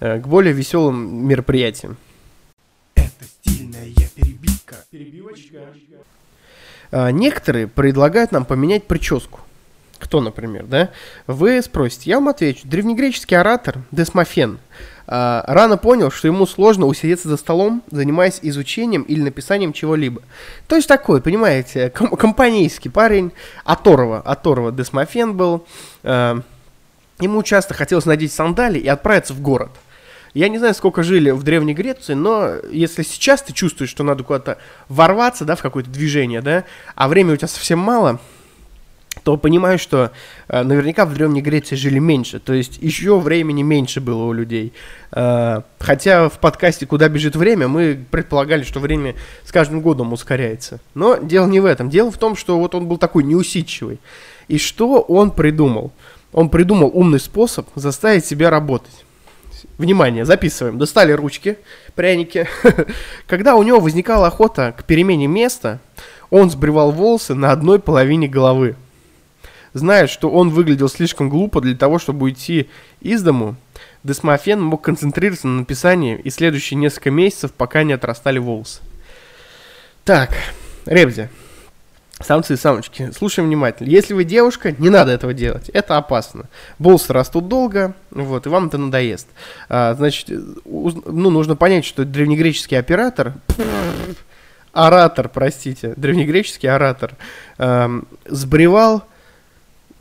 э, 0.00 0.18
к 0.18 0.26
более 0.26 0.52
веселым 0.52 1.28
мероприятиям. 1.28 1.96
Это 2.96 3.24
стильная 3.24 3.92
перебивка. 4.16 4.78
Перебивочка. 4.90 5.58
Э, 6.90 7.12
некоторые 7.12 7.68
предлагают 7.68 8.32
нам 8.32 8.44
поменять 8.44 8.88
прическу. 8.88 9.38
Кто, 10.00 10.20
например, 10.20 10.64
да? 10.64 10.90
Вы 11.28 11.62
спросите, 11.62 12.10
я 12.10 12.16
вам 12.16 12.30
отвечу. 12.30 12.66
Древнегреческий 12.66 13.36
оратор 13.36 13.78
Десмофен 13.92 14.58
рано 15.06 15.76
понял, 15.76 16.10
что 16.10 16.28
ему 16.28 16.46
сложно 16.46 16.86
усидеться 16.86 17.28
за 17.28 17.36
столом, 17.36 17.82
занимаясь 17.90 18.38
изучением 18.42 19.02
или 19.02 19.20
написанием 19.20 19.72
чего-либо. 19.72 20.22
То 20.66 20.76
есть 20.76 20.88
такой, 20.88 21.20
понимаете, 21.20 21.90
ком- 21.94 22.16
компанейский 22.16 22.90
парень, 22.90 23.32
оторва, 23.64 24.20
оторва 24.20 24.72
Десмофен 24.72 25.34
был. 25.34 25.66
Э, 26.02 26.40
ему 27.20 27.42
часто 27.42 27.74
хотелось 27.74 28.06
надеть 28.06 28.32
сандали 28.32 28.78
и 28.78 28.88
отправиться 28.88 29.34
в 29.34 29.40
город. 29.40 29.70
Я 30.34 30.48
не 30.48 30.58
знаю, 30.58 30.74
сколько 30.74 31.04
жили 31.04 31.30
в 31.30 31.44
Древней 31.44 31.74
Греции, 31.74 32.14
но 32.14 32.56
если 32.70 33.02
сейчас 33.04 33.40
ты 33.40 33.52
чувствуешь, 33.52 33.90
что 33.90 34.02
надо 34.02 34.24
куда-то 34.24 34.58
ворваться, 34.88 35.44
да, 35.44 35.54
в 35.54 35.62
какое-то 35.62 35.90
движение, 35.90 36.40
да, 36.42 36.64
а 36.96 37.06
времени 37.06 37.34
у 37.34 37.36
тебя 37.36 37.46
совсем 37.46 37.78
мало, 37.78 38.18
то 39.22 39.36
понимаю, 39.36 39.78
что 39.78 40.10
э, 40.48 40.62
наверняка 40.62 41.06
в 41.06 41.14
Древней 41.14 41.40
Греции 41.40 41.76
жили 41.76 41.98
меньше, 41.98 42.40
то 42.40 42.52
есть 42.52 42.78
еще 42.80 43.18
времени 43.18 43.62
меньше 43.62 44.00
было 44.00 44.24
у 44.24 44.32
людей. 44.32 44.72
Э, 45.12 45.62
хотя 45.78 46.28
в 46.28 46.38
подкасте 46.40 46.86
«Куда 46.86 47.08
бежит 47.08 47.36
время» 47.36 47.68
мы 47.68 47.98
предполагали, 48.10 48.64
что 48.64 48.80
время 48.80 49.14
с 49.44 49.52
каждым 49.52 49.80
годом 49.80 50.12
ускоряется. 50.12 50.80
Но 50.94 51.16
дело 51.16 51.46
не 51.46 51.60
в 51.60 51.64
этом. 51.64 51.90
Дело 51.90 52.10
в 52.10 52.18
том, 52.18 52.36
что 52.36 52.58
вот 52.58 52.74
он 52.74 52.86
был 52.86 52.98
такой 52.98 53.24
неусидчивый. 53.24 53.98
И 54.48 54.58
что 54.58 55.00
он 55.00 55.30
придумал? 55.30 55.92
Он 56.32 56.48
придумал 56.48 56.90
умный 56.92 57.20
способ 57.20 57.68
заставить 57.76 58.26
себя 58.26 58.50
работать. 58.50 59.04
Внимание, 59.78 60.24
записываем. 60.24 60.78
Достали 60.78 61.12
ручки, 61.12 61.56
пряники. 61.94 62.46
Когда 63.26 63.54
у 63.54 63.62
него 63.62 63.80
возникала 63.80 64.26
охота 64.26 64.74
к 64.76 64.84
перемене 64.84 65.26
места, 65.26 65.78
он 66.30 66.50
сбривал 66.50 66.90
волосы 66.90 67.34
на 67.34 67.52
одной 67.52 67.78
половине 67.78 68.28
головы. 68.28 68.76
Зная, 69.74 70.06
что 70.06 70.30
он 70.30 70.50
выглядел 70.50 70.88
слишком 70.88 71.28
глупо 71.28 71.60
для 71.60 71.76
того, 71.76 71.98
чтобы 71.98 72.24
уйти 72.24 72.70
из 73.00 73.22
дому, 73.22 73.56
Десмофен 74.04 74.62
мог 74.62 74.82
концентрироваться 74.82 75.48
на 75.48 75.60
написании 75.60 76.20
и 76.22 76.30
следующие 76.30 76.78
несколько 76.78 77.10
месяцев, 77.10 77.52
пока 77.52 77.82
не 77.82 77.92
отрастали 77.92 78.38
волосы. 78.38 78.80
Так, 80.04 80.30
Ребзи, 80.86 81.28
Самцы 82.20 82.54
и 82.54 82.56
самочки, 82.56 83.10
слушаем 83.10 83.48
внимательно. 83.48 83.88
Если 83.88 84.14
вы 84.14 84.22
девушка, 84.22 84.70
не 84.78 84.88
надо 84.88 85.10
этого 85.10 85.34
делать. 85.34 85.68
Это 85.70 85.96
опасно. 85.96 86.44
Волосы 86.78 87.12
растут 87.12 87.48
долго, 87.48 87.94
вот, 88.12 88.46
и 88.46 88.48
вам 88.48 88.68
это 88.68 88.78
надоест. 88.78 89.26
А, 89.68 89.94
значит, 89.94 90.28
ну, 90.64 91.30
нужно 91.30 91.56
понять, 91.56 91.84
что 91.84 92.04
древнегреческий 92.04 92.78
оператор, 92.78 93.34
оратор, 94.72 95.28
простите, 95.28 95.94
древнегреческий 95.96 96.68
оратор, 96.68 97.14
эм, 97.58 98.06
сбривал 98.26 99.02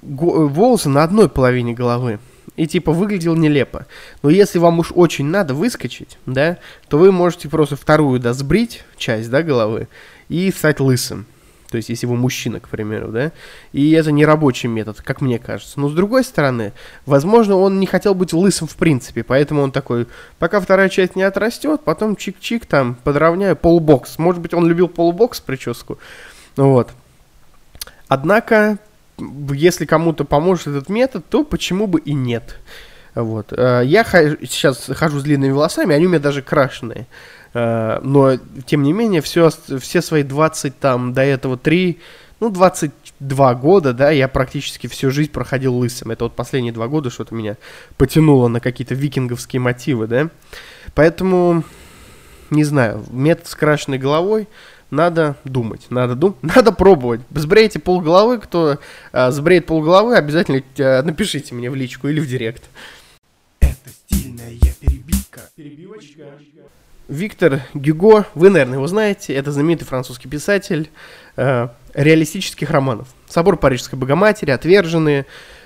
волосы 0.04 0.90
на 0.90 1.04
одной 1.04 1.30
половине 1.30 1.74
головы. 1.74 2.20
И 2.56 2.68
типа 2.68 2.92
выглядел 2.92 3.36
нелепо. 3.36 3.88
Но 4.22 4.30
если 4.30 4.60
вам 4.60 4.80
уж 4.80 4.92
очень 4.94 5.26
надо 5.26 5.56
выскочить, 5.56 6.20
да, 6.28 6.58
то 6.88 7.00
вы 7.00 7.12
можете 7.12 7.50
просто 7.50 7.76
вторую, 7.76 8.20
да, 8.20 8.34
сбрить 8.34 8.84
часть, 8.96 9.30
да, 9.32 9.42
головы 9.42 9.88
и 10.30 10.52
стать 10.52 10.80
лысым. 10.80 11.26
То 11.74 11.78
есть, 11.78 11.90
если 11.90 12.06
вы 12.06 12.16
мужчина, 12.16 12.60
к 12.60 12.70
примеру, 12.70 13.08
да. 13.08 13.32
И 13.72 13.94
это 13.94 14.12
не 14.12 14.28
рабочий 14.28 14.68
метод, 14.68 15.02
как 15.02 15.22
мне 15.22 15.40
кажется. 15.40 15.80
Но 15.80 15.90
с 15.90 15.94
другой 15.94 16.24
стороны, 16.24 16.72
возможно, 17.08 17.56
он 17.56 17.80
не 17.80 17.88
хотел 17.88 18.14
быть 18.14 18.32
лысым 18.32 18.68
в 18.68 18.76
принципе, 18.76 19.24
поэтому 19.24 19.64
он 19.64 19.72
такой, 19.72 20.06
пока 20.38 20.60
вторая 20.60 20.90
часть 20.90 21.16
не 21.16 21.24
отрастет, 21.24 21.82
потом 21.84 22.14
чик-чик 22.14 22.68
там, 22.68 22.96
подровняю 23.04 23.56
полубокс. 23.56 24.20
Может 24.20 24.40
быть, 24.40 24.54
он 24.54 24.68
любил 24.68 24.88
полубокс 24.88 25.40
прическу. 25.40 25.98
Вот. 26.58 26.92
Однако, 28.08 28.78
если 29.54 29.86
кому-то 29.86 30.26
поможет 30.26 30.68
этот 30.68 30.90
метод, 30.90 31.26
то 31.30 31.44
почему 31.44 31.88
бы 31.88 32.00
и 32.00 32.14
нет. 32.14 32.60
Вот. 33.16 33.54
Э, 33.54 33.82
я 33.86 34.04
сейчас 34.04 34.90
хожу 34.94 35.20
с 35.20 35.24
длинными 35.24 35.52
волосами, 35.52 35.96
они 35.96 36.06
у 36.06 36.10
меня 36.10 36.20
даже 36.20 36.42
крашеные. 36.42 37.08
Э, 37.54 38.00
но, 38.04 38.38
тем 38.66 38.84
не 38.84 38.94
менее, 38.94 39.22
все, 39.22 39.50
все 39.80 40.02
свои 40.02 40.24
20 40.24 40.80
там, 40.80 41.14
до 41.14 41.22
этого 41.22 41.58
3, 41.58 42.00
ну, 42.40 42.50
22 42.50 43.56
года, 43.56 43.94
да, 43.94 44.12
я 44.12 44.28
практически 44.28 44.88
всю 44.88 45.12
жизнь 45.12 45.32
проходил 45.32 45.76
лысым. 45.76 46.12
Это 46.12 46.26
вот 46.26 46.36
последние 46.36 46.74
два 46.74 46.88
года 46.88 47.10
что-то 47.10 47.36
меня 47.36 47.58
потянуло 47.98 48.48
на 48.48 48.60
какие-то 48.60 48.96
викинговские 48.96 49.60
мотивы, 49.60 50.08
да. 50.08 50.30
Поэтому, 50.96 51.64
не 52.50 52.64
знаю, 52.64 53.06
метод 53.12 53.48
с 53.48 53.56
крашенной 53.56 53.98
головой 53.98 54.48
надо 54.94 55.36
думать, 55.44 55.88
надо 55.90 56.16
думать, 56.16 56.38
надо 56.56 56.72
пробовать. 56.72 57.22
Сбрейте 57.34 57.80
полголовы, 57.80 58.40
кто 58.40 58.78
э, 59.12 59.32
сбреет 59.32 59.66
полголовы, 59.66 60.16
обязательно 60.16 60.62
э, 60.78 61.02
напишите 61.02 61.56
мне 61.56 61.70
в 61.70 61.76
личку 61.76 62.08
или 62.08 62.20
в 62.20 62.28
директ. 62.28 62.64
Это 63.60 63.90
стильная 63.90 64.52
перебивка. 64.80 65.42
Перебивочка. 65.56 66.24
Виктор 67.10 67.62
Гюго, 67.74 68.26
вы, 68.34 68.50
наверное, 68.50 68.76
его 68.76 68.88
знаете, 68.88 69.34
это 69.34 69.52
знаменитый 69.52 69.86
французский 69.86 70.30
писатель 70.30 70.90
э, 71.36 71.68
реалистических 71.94 72.70
романов. 72.70 73.08
«Собор 73.28 73.58
Парижской 73.58 74.00
Богоматери», 74.00 74.52
«Отверженные», 74.52 75.26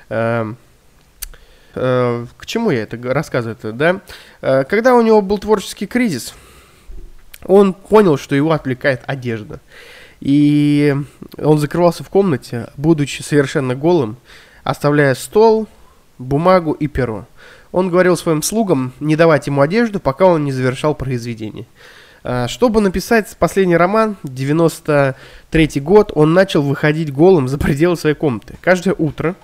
э, 0.10 0.54
к 1.74 2.46
чему 2.46 2.72
я 2.72 2.84
это 2.84 2.98
рассказываю, 3.14 3.56
-то, 3.56 3.72
да? 3.72 4.64
Когда 4.64 4.96
у 4.96 5.02
него 5.04 5.22
был 5.22 5.38
творческий 5.38 5.86
кризис, 5.86 6.34
он 7.46 7.74
понял, 7.74 8.18
что 8.18 8.36
его 8.36 8.52
отвлекает 8.52 9.02
одежда. 9.06 9.60
И 10.20 10.96
он 11.38 11.60
закрывался 11.60 12.04
в 12.04 12.10
комнате, 12.10 12.70
будучи 12.76 13.22
совершенно 13.22 13.76
голым, 13.76 14.18
оставляя 14.64 15.14
стол, 15.16 15.68
бумагу 16.18 16.72
и 16.72 16.88
перо. 16.88 17.26
Он 17.72 17.90
говорил 17.90 18.18
своим 18.18 18.42
слугам 18.42 18.94
не 19.00 19.16
давать 19.16 19.48
ему 19.48 19.62
одежду, 19.62 20.00
пока 20.00 20.26
он 20.26 20.46
не 20.46 20.52
завершал 20.52 20.96
произведение. 20.96 21.66
А, 22.24 22.48
чтобы 22.48 22.82
написать 22.82 23.36
последний 23.38 23.78
роман, 23.78 24.18
93 24.24 25.82
год, 25.82 26.12
он 26.16 26.34
начал 26.34 26.62
выходить 26.62 27.14
голым 27.14 27.48
за 27.48 27.58
пределы 27.58 27.96
своей 27.96 28.16
комнаты. 28.16 28.56
Каждое 28.62 28.96
утро 28.98 29.36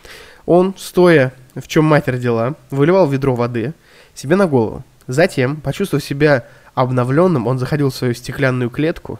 он, 0.46 0.74
стоя 0.78 1.34
в 1.56 1.68
чем 1.68 1.86
мать 1.86 2.08
родила, 2.08 2.56
выливал 2.72 3.08
ведро 3.08 3.36
воды 3.36 3.74
себе 4.16 4.36
на 4.36 4.48
голову. 4.48 4.84
Затем, 5.08 5.58
почувствовав 5.58 6.04
себя 6.04 6.46
обновленным, 6.74 7.48
он 7.48 7.60
заходил 7.60 7.90
в 7.90 7.96
свою 7.96 8.14
стеклянную 8.14 8.70
клетку, 8.70 9.20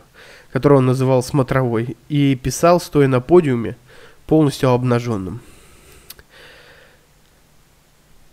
которую 0.52 0.80
он 0.80 0.86
называл 0.86 1.24
смотровой, 1.24 1.98
и 2.10 2.36
писал, 2.36 2.80
стоя 2.80 3.08
на 3.08 3.22
подиуме, 3.22 3.76
полностью 4.26 4.70
обнаженным. 4.70 5.42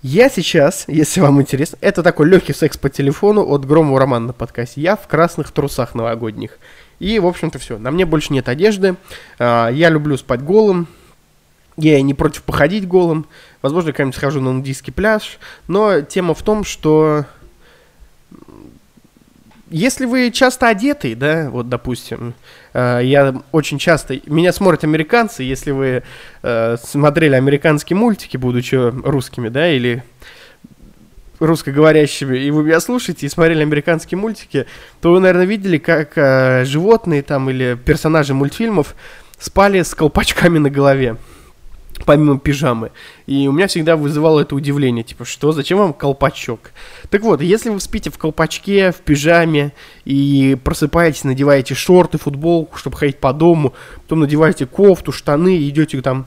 Я 0.02 0.30
сейчас, 0.30 0.84
если 0.86 1.20
вам 1.20 1.42
интересно, 1.42 1.76
это 1.82 2.02
такой 2.02 2.26
легкий 2.26 2.54
секс 2.54 2.78
по 2.78 2.88
телефону 2.88 3.46
от 3.46 3.66
Громова 3.66 4.00
Романа 4.00 4.28
на 4.28 4.32
подкасте. 4.32 4.80
Я 4.80 4.96
в 4.96 5.06
красных 5.06 5.50
трусах 5.50 5.94
новогодних. 5.94 6.58
И, 7.00 7.18
в 7.18 7.26
общем-то, 7.26 7.58
все. 7.58 7.76
На 7.76 7.90
мне 7.90 8.06
больше 8.06 8.32
нет 8.32 8.48
одежды. 8.48 8.96
А, 9.38 9.68
я 9.68 9.90
люблю 9.90 10.16
спать 10.16 10.42
голым. 10.42 10.88
Я 11.76 12.00
не 12.00 12.14
против 12.14 12.44
походить 12.44 12.88
голым. 12.88 13.26
Возможно, 13.60 13.88
я 13.88 13.92
когда-нибудь 13.92 14.16
схожу 14.16 14.40
на 14.40 14.54
нудийский 14.54 14.90
пляж. 14.90 15.38
Но 15.68 16.00
тема 16.00 16.32
в 16.32 16.42
том, 16.42 16.64
что 16.64 17.26
если 19.70 20.04
вы 20.04 20.30
часто 20.32 20.68
одетый, 20.68 21.14
да, 21.14 21.48
вот, 21.48 21.68
допустим, 21.68 22.34
э, 22.74 23.00
я 23.04 23.34
очень 23.52 23.78
часто, 23.78 24.18
меня 24.26 24.52
смотрят 24.52 24.84
американцы, 24.84 25.44
если 25.44 25.70
вы 25.70 26.02
э, 26.42 26.76
смотрели 26.82 27.34
американские 27.36 27.96
мультики, 27.96 28.36
будучи 28.36 28.74
русскими, 28.74 29.48
да, 29.48 29.70
или 29.70 30.02
русскоговорящими, 31.38 32.36
и 32.36 32.50
вы 32.50 32.64
меня 32.64 32.80
слушаете 32.80 33.26
и 33.26 33.28
смотрели 33.28 33.62
американские 33.62 34.18
мультики, 34.18 34.66
то 35.00 35.12
вы, 35.12 35.20
наверное, 35.20 35.46
видели, 35.46 35.78
как 35.78 36.12
э, 36.16 36.64
животные 36.64 37.22
там 37.22 37.48
или 37.48 37.78
персонажи 37.82 38.34
мультфильмов 38.34 38.94
спали 39.38 39.82
с 39.82 39.94
колпачками 39.94 40.58
на 40.58 40.68
голове 40.68 41.16
помимо 42.06 42.38
пижамы. 42.38 42.90
И 43.26 43.46
у 43.48 43.52
меня 43.52 43.66
всегда 43.66 43.96
вызывало 43.96 44.40
это 44.40 44.54
удивление, 44.54 45.04
типа, 45.04 45.24
что, 45.24 45.52
зачем 45.52 45.78
вам 45.78 45.92
колпачок? 45.92 46.72
Так 47.10 47.22
вот, 47.22 47.40
если 47.40 47.70
вы 47.70 47.80
спите 47.80 48.10
в 48.10 48.18
колпачке, 48.18 48.92
в 48.92 48.96
пижаме, 48.96 49.72
и 50.04 50.56
просыпаетесь, 50.62 51.24
надеваете 51.24 51.74
шорты, 51.74 52.18
футболку, 52.18 52.78
чтобы 52.78 52.96
ходить 52.96 53.18
по 53.18 53.32
дому, 53.32 53.74
потом 54.02 54.20
надеваете 54.20 54.66
кофту, 54.66 55.12
штаны, 55.12 55.68
идете 55.68 56.00
там 56.00 56.26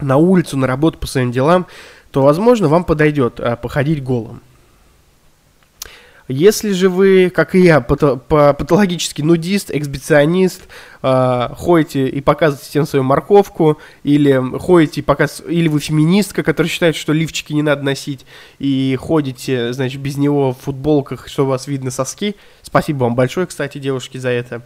на 0.00 0.16
улицу, 0.16 0.56
на 0.56 0.66
работу 0.66 0.98
по 0.98 1.06
своим 1.06 1.32
делам, 1.32 1.66
то, 2.10 2.22
возможно, 2.22 2.68
вам 2.68 2.84
подойдет 2.84 3.40
а, 3.40 3.56
походить 3.56 4.02
голым. 4.02 4.40
Если 6.28 6.72
же 6.72 6.90
вы, 6.90 7.30
как 7.30 7.54
и 7.54 7.60
я, 7.60 7.78
пато- 7.78 8.18
патологический 8.18 9.24
нудист, 9.24 9.70
эксбиционист, 9.70 10.68
э, 11.02 11.48
ходите 11.56 12.06
и 12.06 12.20
показываете 12.20 12.68
всем 12.68 12.86
свою 12.86 13.02
морковку, 13.02 13.78
или 14.04 14.38
ходите 14.58 15.00
и 15.00 15.02
показ... 15.02 15.42
или 15.48 15.68
вы 15.68 15.80
феминистка, 15.80 16.42
которая 16.42 16.70
считает, 16.70 16.96
что 16.96 17.14
лифчики 17.14 17.54
не 17.54 17.62
надо 17.62 17.82
носить, 17.82 18.26
и 18.58 18.96
ходите, 19.00 19.72
значит, 19.72 20.02
без 20.02 20.18
него 20.18 20.52
в 20.52 20.58
футболках, 20.58 21.28
что 21.28 21.44
у 21.44 21.48
вас 21.48 21.66
видно 21.66 21.90
соски. 21.90 22.36
Спасибо 22.60 23.04
вам 23.04 23.14
большое, 23.14 23.46
кстати, 23.46 23.78
девушки, 23.78 24.18
за 24.18 24.28
это. 24.28 24.62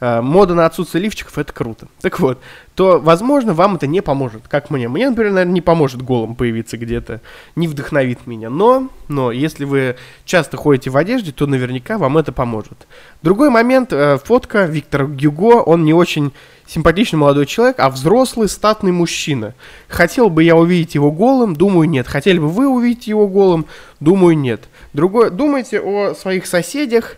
Э, 0.00 0.20
мода 0.20 0.54
на 0.54 0.66
отсутствие 0.66 1.02
лифчиков 1.02 1.38
это 1.38 1.52
круто. 1.52 1.88
Так 2.00 2.20
вот, 2.20 2.38
то, 2.74 2.98
возможно, 2.98 3.54
вам 3.54 3.76
это 3.76 3.86
не 3.86 4.00
поможет, 4.00 4.48
как 4.48 4.70
мне. 4.70 4.88
Мне, 4.88 5.08
например, 5.08 5.32
наверное, 5.32 5.54
не 5.54 5.60
поможет 5.62 6.02
голым 6.02 6.34
появиться 6.34 6.76
где-то, 6.76 7.20
не 7.54 7.68
вдохновит 7.68 8.26
меня. 8.26 8.50
Но, 8.50 8.90
но, 9.08 9.32
если 9.32 9.64
вы 9.64 9.96
часто 10.24 10.56
ходите 10.56 10.90
в 10.90 10.96
одежде, 10.96 11.32
то 11.32 11.46
наверняка 11.46 11.98
вам 11.98 12.18
это 12.18 12.32
поможет. 12.32 12.86
Другой 13.22 13.50
момент, 13.50 13.92
э, 13.92 14.18
фотка 14.22 14.66
Виктора 14.66 15.06
Гюго, 15.06 15.62
он 15.62 15.84
не 15.84 15.94
очень 15.94 16.32
симпатичный 16.66 17.18
молодой 17.18 17.46
человек, 17.46 17.76
а 17.78 17.88
взрослый 17.90 18.48
статный 18.48 18.92
мужчина. 18.92 19.54
Хотел 19.88 20.28
бы 20.28 20.42
я 20.42 20.56
увидеть 20.56 20.94
его 20.94 21.10
голым? 21.12 21.54
Думаю, 21.54 21.88
нет. 21.88 22.06
Хотели 22.06 22.38
бы 22.38 22.48
вы 22.48 22.68
увидеть 22.68 23.06
его 23.06 23.28
голым? 23.28 23.66
Думаю, 24.00 24.36
нет. 24.36 24.62
Другое, 24.92 25.30
думайте 25.30 25.80
о 25.80 26.14
своих 26.14 26.46
соседях, 26.46 27.16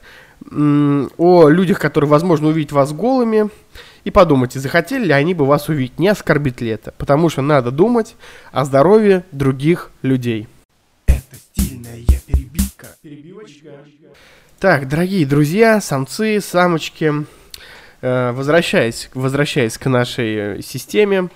о 0.51 1.49
людях, 1.49 1.79
которые, 1.79 2.09
возможно, 2.09 2.49
увидят 2.49 2.73
вас 2.73 2.93
голыми, 2.93 3.51
и 4.05 4.11
подумайте, 4.11 4.59
захотели 4.59 5.07
ли 5.07 5.13
они 5.13 5.35
бы 5.35 5.45
вас 5.45 5.69
увидеть, 5.69 5.99
не 5.99 6.09
оскорбит 6.09 6.61
ли 6.61 6.71
это. 6.71 6.93
Потому 6.93 7.29
что 7.29 7.43
надо 7.43 7.71
думать 7.71 8.17
о 8.53 8.65
здоровье 8.65 9.25
других 9.33 9.91
людей. 10.03 10.49
Это 11.07 11.37
стильная 11.37 11.99
перебивка. 12.27 12.87
Перебивочка. 13.03 13.71
Так, 14.59 14.89
дорогие 14.89 15.27
друзья, 15.27 15.81
самцы, 15.81 16.41
самочки, 16.41 17.13
э, 18.01 18.33
возвращаясь, 18.33 19.11
возвращаясь 19.15 19.79
к 19.79 19.87
нашей 19.87 20.35
э, 20.59 20.63
системе, 20.63 21.29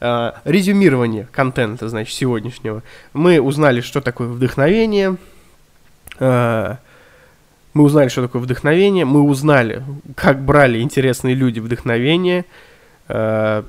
э, 0.00 0.32
резюмирование 0.44 1.28
контента, 1.32 1.88
значит, 1.88 2.14
сегодняшнего, 2.14 2.82
мы 3.12 3.40
узнали, 3.40 3.80
что 3.80 4.00
такое 4.00 4.28
вдохновение, 4.28 5.16
мы 7.74 7.84
узнали, 7.84 8.08
что 8.08 8.22
такое 8.22 8.42
вдохновение, 8.42 9.04
мы 9.04 9.22
узнали, 9.22 9.82
как 10.16 10.42
брали 10.42 10.80
интересные 10.80 11.34
люди 11.34 11.60
вдохновение, 11.60 12.44
э, 13.08 13.62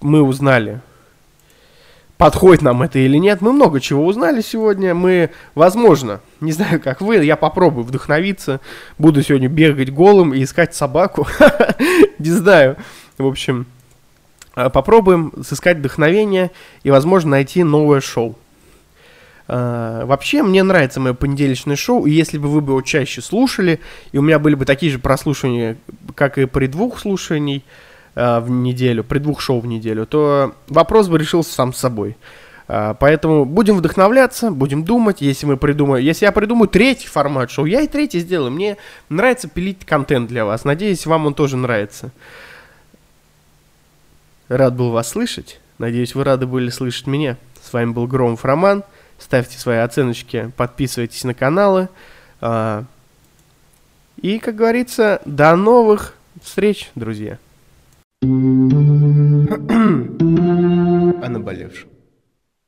мы 0.00 0.22
узнали, 0.22 0.80
подходит 2.18 2.62
нам 2.62 2.82
это 2.82 2.98
или 2.98 3.16
нет. 3.16 3.40
Мы 3.40 3.52
много 3.52 3.80
чего 3.80 4.04
узнали 4.04 4.42
сегодня. 4.42 4.92
Мы, 4.92 5.30
возможно, 5.54 6.20
не 6.40 6.52
знаю, 6.52 6.80
как 6.80 7.00
вы, 7.00 7.24
я 7.24 7.36
попробую 7.36 7.84
вдохновиться. 7.84 8.60
Буду 8.98 9.22
сегодня 9.22 9.48
бегать 9.48 9.90
голым 9.90 10.34
и 10.34 10.42
искать 10.42 10.74
собаку. 10.74 11.26
Не 12.18 12.30
знаю. 12.30 12.76
В 13.16 13.26
общем, 13.26 13.66
э, 14.56 14.68
попробуем 14.68 15.32
сыскать 15.44 15.78
вдохновение 15.78 16.50
и, 16.82 16.90
возможно, 16.90 17.30
найти 17.30 17.62
новое 17.62 18.00
шоу. 18.00 18.36
Uh, 19.48 20.04
вообще, 20.04 20.42
мне 20.42 20.62
нравится 20.62 21.00
мое 21.00 21.14
понедельничное 21.14 21.74
шоу, 21.74 22.04
и 22.04 22.10
если 22.10 22.36
бы 22.36 22.48
вы 22.48 22.60
бы 22.60 22.72
его 22.72 22.82
чаще 22.82 23.22
слушали, 23.22 23.80
и 24.12 24.18
у 24.18 24.22
меня 24.22 24.38
были 24.38 24.54
бы 24.54 24.66
такие 24.66 24.92
же 24.92 24.98
прослушивания, 24.98 25.78
как 26.14 26.36
и 26.36 26.44
при 26.44 26.66
двух 26.66 26.98
слушаний 26.98 27.64
uh, 28.14 28.42
в 28.42 28.50
неделю, 28.50 29.04
при 29.04 29.18
двух 29.20 29.40
шоу 29.40 29.60
в 29.60 29.66
неделю, 29.66 30.04
то 30.04 30.54
вопрос 30.68 31.08
бы 31.08 31.16
решился 31.16 31.54
сам 31.54 31.72
собой. 31.72 32.18
Uh, 32.68 32.94
поэтому 33.00 33.46
будем 33.46 33.78
вдохновляться, 33.78 34.50
будем 34.50 34.84
думать, 34.84 35.22
если 35.22 35.46
мы 35.46 35.56
придумаем, 35.56 36.04
если 36.04 36.26
я 36.26 36.32
придумаю 36.32 36.68
третий 36.68 37.08
формат 37.08 37.50
шоу, 37.50 37.64
я 37.64 37.80
и 37.80 37.88
третий 37.88 38.18
сделаю. 38.18 38.50
Мне 38.50 38.76
нравится 39.08 39.48
пилить 39.48 39.86
контент 39.86 40.28
для 40.28 40.44
вас. 40.44 40.64
Надеюсь, 40.64 41.06
вам 41.06 41.24
он 41.24 41.32
тоже 41.32 41.56
нравится. 41.56 42.10
Рад 44.48 44.76
был 44.76 44.90
вас 44.90 45.08
слышать. 45.08 45.58
Надеюсь, 45.78 46.14
вы 46.14 46.24
рады 46.24 46.46
были 46.46 46.68
слышать 46.68 47.06
меня. 47.06 47.38
С 47.62 47.72
вами 47.72 47.92
был 47.92 48.06
Громов 48.06 48.44
Роман 48.44 48.84
ставьте 49.18 49.58
свои 49.58 49.78
оценочки, 49.78 50.52
подписывайтесь 50.56 51.24
на 51.24 51.34
каналы. 51.34 51.88
А, 52.40 52.84
и, 54.20 54.38
как 54.38 54.54
говорится, 54.56 55.20
до 55.24 55.54
новых 55.56 56.14
встреч, 56.42 56.90
друзья. 56.94 57.38
О 58.22 58.26
наболевшем. 61.28 61.88